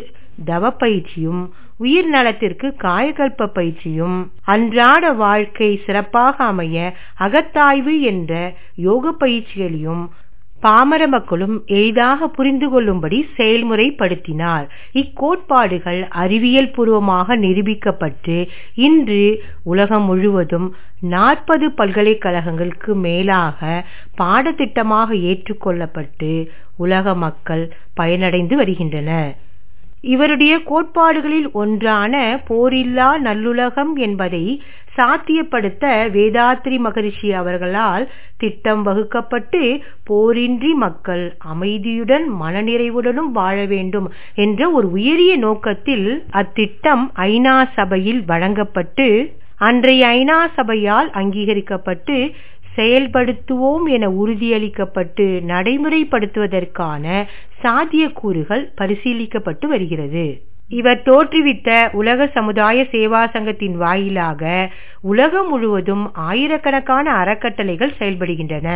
தவப்பயிற்சியும் 0.47 1.43
உயிர் 1.81 2.09
நலத்திற்கு 2.09 2.69
காயகல்ப 2.81 3.47
பயிற்சியும் 3.53 4.19
அன்றாட 4.47 5.05
வாழ்க்கை 5.21 5.71
சிறப்பாக 5.85 6.37
அமைய 6.45 6.77
அகத்தாய்வு 7.21 7.95
என்ற 8.11 8.33
யோக 8.83 9.15
பயிற்சிகளையும் 9.21 10.05
பாமர 10.62 11.07
மக்களும் 11.07 11.64
எளிதாக 11.66 12.29
புரிந்து 12.29 12.70
கொள்ளும்படி 12.70 13.29
செயல்முறைப்படுத்தினார். 13.37 14.66
இக்கோட்பாடுகள் 14.92 16.09
அறிவியல் 16.22 16.70
பூர்வமாக 16.70 17.37
நிரூபிக்கப்பட்டு 17.37 18.37
இன்று 18.75 19.22
உலகம் 19.64 20.05
முழுவதும் 20.05 20.68
நாற்பது 21.01 21.68
பல்கலைக்கழகங்களுக்கு 21.70 22.94
மேலாக 22.94 23.61
பாடத்திட்டமாக 24.18 25.14
ஏற்றுக்கொள்ளப்பட்டு 25.31 26.33
உலக 26.77 27.14
மக்கள் 27.14 27.64
பயனடைந்து 28.01 28.55
வருகின்றனர். 28.55 29.33
இவருடைய 30.05 30.55
கோட்பாடுகளில் 30.62 31.51
ஒன்றான 31.53 32.14
போரில்லா 32.48 33.09
நல்லுலகம் 33.22 33.92
என்பதை 33.96 34.44
சாத்தியப்படுத்த 34.97 35.85
வேதாத்ரி 36.13 36.79
மகரிஷி 36.79 37.33
அவர்களால் 37.33 38.05
திட்டம் 38.37 38.83
வகுக்கப்பட்டு 38.83 39.61
போரின்றி 40.11 40.73
மக்கள் 40.77 41.25
அமைதியுடன் 41.53 42.27
மனநிறைவுடனும் 42.41 43.31
வாழ 43.33 43.65
வேண்டும் 43.65 44.09
என்ற 44.35 44.71
ஒரு 44.71 44.91
உயரிய 44.91 45.37
நோக்கத்தில் 45.37 46.07
அத்திட்டம் 46.33 47.05
ஐநா 47.27 47.67
சபையில் 47.75 48.25
வழங்கப்பட்டு 48.25 49.09
அன்றைய 49.61 50.07
ஐநா 50.09 50.39
சபையால் 50.55 51.11
அங்கீகரிக்கப்பட்டு 51.11 52.17
செயல்படுத்துவோம் 52.77 53.87
என 53.87 54.09
உறுதியளிக்கப்பட்டு 54.23 55.27
நடைமுறைப்படுத்துவதற்கான 55.47 57.05
சாத்தியக்கூறுகள் 57.63 58.65
பரிசீலிக்கப்பட்டு 58.81 59.67
வருகிறது. 59.67 60.25
இவர் 60.73 61.03
தோற்றுவித்த 61.03 61.69
உலக 61.93 62.27
சமுதாய 62.27 62.83
சேவா 62.93 63.23
சங்கத்தின் 63.31 63.77
வாயிலாக 63.77 64.43
உலகம் 65.03 65.49
முழுவதும் 65.49 66.05
ஆயிரக்கணக்கான 66.29 67.07
அறக்கட்டளைகள் 67.13 67.99
செயல்படுகின்றன. 67.99 68.69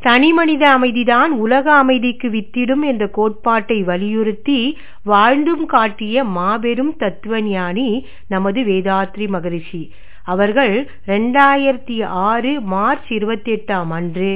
தனிமனித 0.00 0.64
அமைதிதான் 0.78 1.32
உலக 1.44 1.66
அமைதிக்கு 1.72 2.28
வித்திடும் 2.28 2.84
என்ற 2.84 3.04
கோட்பாட்டை 3.08 3.82
வலியுறுத்தி 3.82 4.58
வாழ்ந்தும் 5.02 5.66
காட்டிய 5.66 6.24
மாபெரும் 6.24 6.94
தத்துவஞானி 6.98 7.88
நமது 8.28 8.62
வேதாத்ரி 8.62 9.28
மகரிஷி. 9.28 9.82
அவர்கள் 10.24 10.74
இரண்டாயிரத்தி 11.06 11.96
ஆறு 12.28 12.60
மார்ச் 12.60 13.12
இருபத்தி 13.12 13.52
எட்டாம் 13.52 13.90
அன்று 13.90 14.32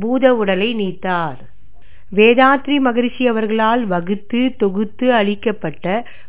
பூத 0.00 0.34
உடலை 0.34 0.74
நீத்தார். 0.74 1.38
வேதாத்ரி 2.12 2.78
மகரிஷி 2.78 3.28
அவர்களால் 3.28 3.86
வகுத்து 3.86 4.54
தொகுத்து 4.56 5.14
அளிக்கப்பட்ட 5.14 5.86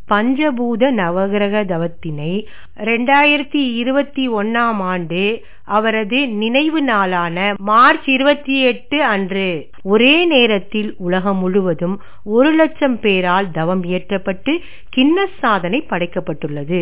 பஞ்சபூத 0.10 0.92
நவகிரக 0.92 1.66
தவத்தினை 1.66 2.32
இரண்டாயிரத்தி 2.80 3.62
இருபத்தி 3.74 4.30
ஒன்னாம் 4.30 4.82
ஆண்டு 4.84 5.22
அவரது 5.66 6.28
நினைவு 6.28 6.82
நாளான 6.82 7.38
மார்ச் 7.64 8.10
இருபத்தி 8.10 8.62
எட்டு 8.62 9.04
அன்று 9.04 9.48
ஒரே 9.84 10.26
நேரத்தில் 10.26 10.96
உலகம் 10.98 11.38
முழுவதும் 11.38 11.96
ஒரு 12.30 12.54
லட்சம் 12.54 13.00
பேரால் 13.00 13.52
தவம் 13.52 13.84
இயற்றப்பட்டு 13.84 14.56
கின்னஸ் 14.96 15.40
சாதனை 15.40 15.86
படைக்கப்பட்டுள்ளது. 15.90 16.82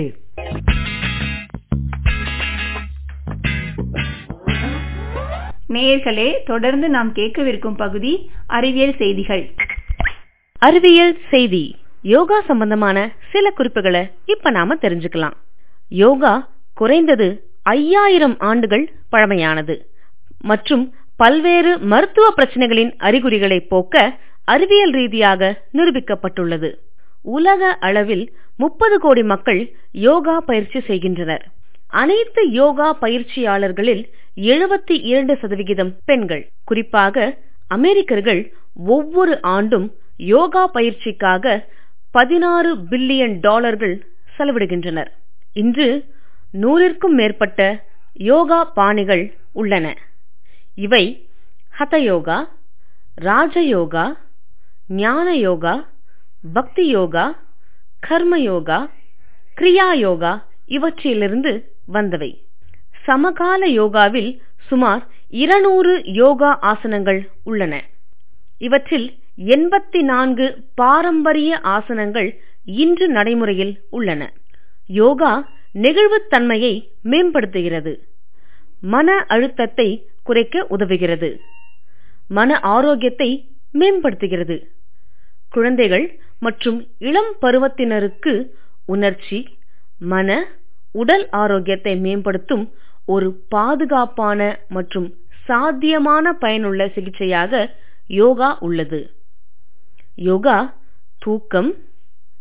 நேயர்களே 5.75 6.43
தொடர்ந்து 6.45 6.89
நாம் 6.89 7.13
கேட்கவிருக்கும் 7.13 7.77
பகுதி 7.77 8.11
அறிவியல் 8.47 8.95
செய்திகள். 8.95 9.43
அறிவியல் 10.61 11.17
செய்தி. 11.29 11.63
யோகா 12.01 12.41
சம்பந்தமான 12.41 12.97
சில 13.31 13.49
குறிப்புகளை 13.49 14.03
இப்ப 14.25 14.49
நாம 14.49 14.75
தெரிஞ்சுக்கலாம். 14.75 15.35
யோகா 15.89 16.33
குறைந்தது 16.73 17.27
ஐயாயிரம் 17.63 18.38
ஆண்டுகள் 18.39 18.85
பழமையானது 19.11 19.75
மற்றும் 20.43 20.85
பல்வேறு 21.17 21.79
மருத்துவ 21.79 22.33
பிரச்சனைகளின் 22.38 22.91
அறிகுறிகளை 22.97 23.59
போக்க 23.59 23.95
அறிவியல் 24.45 24.91
ரீதியாக 24.91 25.41
நிரூபிக்கப்பட்டுள்ளது. 25.73 26.69
உலக 27.35 27.61
அளவில் 27.88 28.25
முப்பது 28.57 28.99
கோடி 28.99 29.23
மக்கள் 29.23 29.61
யோகா 30.07 30.39
பயிற்சி 30.39 30.79
செய்கின்றனர். 30.79 31.45
அனைத்து 31.95 32.41
யோகா 32.51 32.88
பயிற்சியாளர்களில் 33.01 34.03
எழுபத்தி 34.51 34.95
இரண்டு 35.10 35.34
சதவிகிதம் 35.41 35.91
பெண்கள். 36.05 36.43
குறிப்பாக 36.63 37.25
அமெரிக்கர்கள் 37.71 38.41
ஒவ்வொரு 38.95 39.34
ஆண்டும் 39.55 39.88
யோகா 40.34 40.63
பயிற்சிக்காக 40.73 41.45
பதினாறு 42.15 42.71
பில்லியன் 42.91 43.36
டாலர்கள் 43.39 43.95
செலவிடுகின்றனர். 44.36 45.10
இன்று 45.55 45.88
நூறிற்கும் 46.53 47.15
மேற்பட்ட 47.19 47.62
யோகா 48.29 48.60
பாணிகள் 48.77 49.23
உள்ளன. 49.53 49.86
இவை 50.77 51.03
ஹத 51.73 51.95
யோகா 52.03 52.38
ராஜயோகா 53.17 54.05
ஞான 55.01 55.27
யோகா 55.47 55.73
பக்தி 56.53 56.86
யோகா 56.88 57.25
கர்ம 58.03 58.39
யோகா 58.41 58.79
கிரியா 59.58 59.88
யோகா 60.05 60.34
இவற்றிலிருந்து 60.67 61.53
வந்தவை. 61.87 62.31
சமகால 63.05 63.65
யோகாவில் 63.71 64.31
சுமார் 64.69 65.03
இருநூறு 65.33 66.01
யோகா 66.13 66.59
ஆசனங்கள் 66.61 67.19
உள்ளன. 67.43 67.73
இவற்றில் 68.61 69.07
எண்பத்தி 69.47 70.01
நான்கு 70.01 70.45
பாரம்பரிய 70.75 71.59
ஆசனங்கள் 71.67 72.29
இன்று 72.67 73.07
நடைமுறையில் 73.07 73.73
உள்ளன. 73.89 74.21
யோகா 74.89 75.33
நெகிழ்வுத்தன்மையை 75.75 76.73
மேம்படுத்துகிறது. 77.03 77.93
மன 78.83 79.25
அழுத்தத்தை 79.27 79.87
குறைக்க 80.23 80.67
உதவுகிறது. 80.69 81.29
மன 82.29 82.59
ஆரோக்கியத்தை 82.59 83.29
மேம்படுத்துகிறது. 83.73 84.57
குழந்தைகள் 85.53 86.05
மற்றும் 86.39 86.79
இளம் 86.99 87.33
பருவத்தினருக்கு 87.41 88.33
உணர்ச்சி 88.85 89.39
மன 90.01 90.29
உடல் 90.99 91.25
ஆரோக்கியத்தை 91.41 91.93
மேம்படுத்தும் 92.05 92.65
ஒரு 93.08 93.27
பாதுகாப்பான 93.55 94.39
மற்றும் 94.75 95.08
சாத்தியமான 95.47 96.34
பயனுள்ள 96.43 96.81
சிகிச்சையாக 96.95 97.53
யோகா 98.10 98.49
உள்ளது. 98.60 98.99
யோகா 100.17 100.58
தூக்கம் 101.21 101.69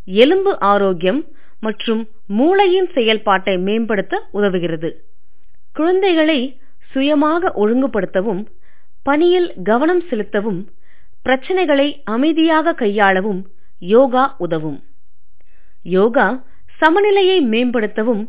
எலும்பு 0.09 0.53
ஆரோக்கியம் 0.73 1.21
மற்றும் 1.63 2.03
மூளையின் 2.31 2.89
செயல்பாட்டை 2.97 3.55
மேம்படுத்த 3.67 4.15
உதவுகிறது. 4.39 4.91
குழந்தைகளை 5.77 6.39
சுயமாக 6.93 7.53
ஒழுங்குபடுத்தவும் 7.63 8.43
பணியில் 9.07 9.49
கவனம் 9.63 10.03
செலுத்தவும் 10.09 10.61
பிரச்சனைகளை 11.27 11.89
அமைதியாக 12.15 12.75
கையாளவும் 12.83 13.41
யோகா 13.83 14.25
உதவும். 14.39 14.79
யோகா 15.87 16.27
சமநிலையை 16.81 17.39
மேம்படுத்தவும் 17.53 18.23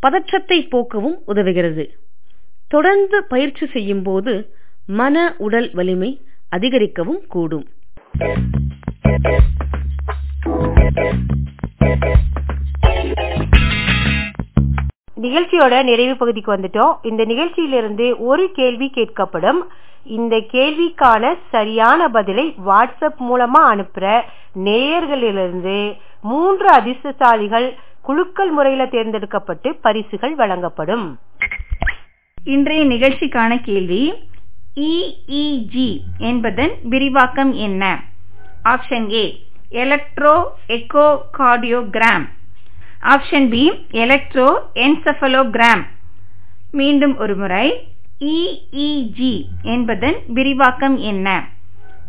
பதற்றத்தை 0.00 0.68
போக்கவும் 0.72 1.16
உதவுகிறது. 1.26 1.84
தொடர்ந்து 2.68 3.24
பயிற்சி 3.24 3.66
செய்யும் 3.66 4.02
போது 4.02 4.54
மன 4.86 5.34
உடல் 5.38 5.70
வலிமை 5.72 6.20
அதிகரிக்கவும் 6.48 7.26
கூடும். 7.28 7.66
நிகழ்ச்சியோட 15.20 15.82
நிறைவு 15.82 16.16
பகுதிக்கு 16.16 16.56
வந்துட்டோம். 16.56 16.94
இந்த 17.02 17.24
நிகழ்ச்சியிலிருந்து 17.24 18.14
ஒரு 18.18 18.50
கேள்வி 18.52 18.90
கேட்கப்படும். 18.94 19.60
இந்த 20.04 20.36
கேள்விக்கான 20.36 21.34
சரியான 21.50 22.08
பதிலை 22.08 22.54
வாட்ஸ்அப் 22.66 23.20
மூலமா 23.30 23.62
அனுப்புற 23.72 24.22
நேயர்களிலிருந்து 24.64 25.96
மூன்று 26.22 26.72
அதிர்ஷ்டசாலிகள் 26.72 27.76
குழுக்கள் 28.04 28.50
முறையில 28.50 28.82
தேர்ந்தெடுக்கப்பட்டு 28.86 29.68
பரிசுகள் 29.76 30.34
வழங்கப்படும். 30.34 31.06
இன்றைய 32.46 32.82
நிகழ்ச்சிக்கான 32.84 33.60
கேள்வி 33.60 34.02
இஇஜி 34.76 35.90
என்பதன் 36.30 36.74
விரிவாக்கம் 36.92 37.52
என்ன? 37.66 37.82
Option 38.64 39.08
A 39.12 39.24
electro 39.72 40.34
echo 40.76 41.06
cardiogram 41.38 42.24
option 43.02 43.48
B 43.48 43.62
electro 44.04 44.48
encephalogram 44.84 45.82
மீண்டும் 46.74 47.14
ஒரு 47.16 47.34
முறை 47.36 47.66
இஇஜி 48.20 49.34
என்பதன் 49.74 50.18
விரிவாக்கம் 50.28 50.96
என்ன? 51.10 51.28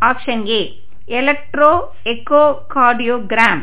Option 0.02 0.44
A 0.50 0.62
electro 1.08 1.70
echo 2.04 2.42
cardiogram 2.74 3.62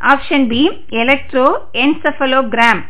option 0.00 0.46
B 0.48 0.62
electro 1.02 1.46
encephalogram 1.72 2.80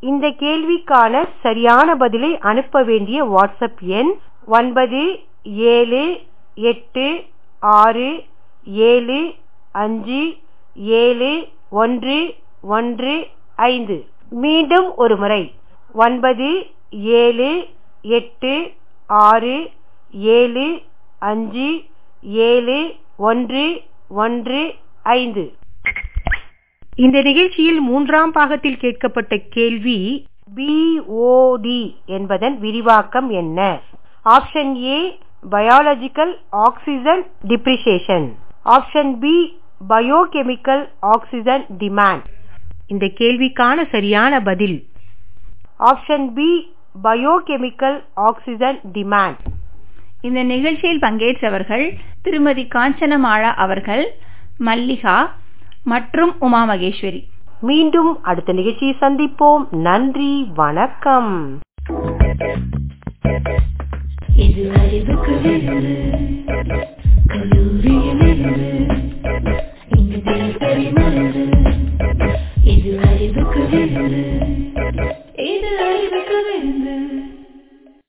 இந்த 0.00 0.26
கேள்விக்கான 0.28 1.28
சரியான 1.42 1.96
பதிலை 1.96 2.38
அனுப்ப 2.38 2.82
வேண்டிய 2.82 3.24
வாட்ஸ்அப் 3.24 3.80
எண் 3.80 4.12
ஒன்பது 4.46 5.02
ஏழு 5.74 6.04
எட்டு 6.54 7.06
ஆறு 7.60 8.10
ஏழு 8.88 9.20
அஞ்சு 9.72 10.22
ஏழு 11.02 11.32
ஒன்று 11.82 12.34
ஒன்று 12.62 13.14
ஐந்து. 13.56 13.96
மீண்டும் 14.30 14.94
ஒரு 14.96 15.16
முறை. 15.16 15.42
ஒன்பது 15.94 16.48
ஏழு 17.22 17.50
எட்டு 18.02 18.54
ஆறு 19.08 19.56
ஏழு 20.36 20.66
அஞ்சு 21.18 21.68
ஏழு 22.22 22.78
ஒன்று 23.16 23.82
ஒன்று 24.08 24.74
ஐந்து. 25.02 25.44
இந்த 26.96 27.18
நிகழ்ச்சியில் 27.22 27.80
மூன்றாம் 27.88 28.32
பாகத்தில் 28.32 28.80
கேட்கப்பட்ட 28.82 29.34
கேள்வி 29.48 29.98
பிஓடி 30.56 31.80
என்பதன் 32.08 32.56
விரிவாக்கம் 32.58 33.28
என்ன? 33.40 33.58
Option 34.26 34.72
A 34.86 34.98
biological 35.44 36.32
oxygen 36.66 37.22
depreciation 37.50 38.26
option 38.66 39.12
B 39.18 39.34
biochemical 39.88 40.84
oxygen 41.14 41.64
demand 41.80 42.26
இந்த 42.90 43.06
கேள்விக்கான 43.20 43.78
சரியான 43.90 44.32
பதில். 44.40 44.78
Option 45.80 46.26
B 46.34 46.50
biochemical 47.02 47.98
oxygen 48.28 48.78
demand 48.96 49.40
இந்த 50.24 50.40
நிகழ்ச்சியில் 50.52 51.04
பங்கேற்றவர்கள் 51.04 51.86
திருமதி 52.22 52.64
காஞ்சனமாலா 52.74 53.50
அவர்கள் 53.64 54.04
மல்லிகா 54.60 55.16
மற்றும் 55.86 56.32
உமா 56.38 56.60
மகேஸ்வரி. 56.68 57.22
மீண்டும் 57.60 58.22
அடுத்த 58.22 58.52
நிகழ்ச்சியை 58.52 58.94
சந்திப்போம். 59.00 59.66
நன்றி 59.70 60.50
வணக்கம். 60.54 61.58
இது 64.36 64.72
அறிவுக்கு 64.78 65.40
இது 72.64 73.00
அறிவுக்கு 73.02 73.68
இது 75.34 75.78
அறிவுக்கு 75.78 76.44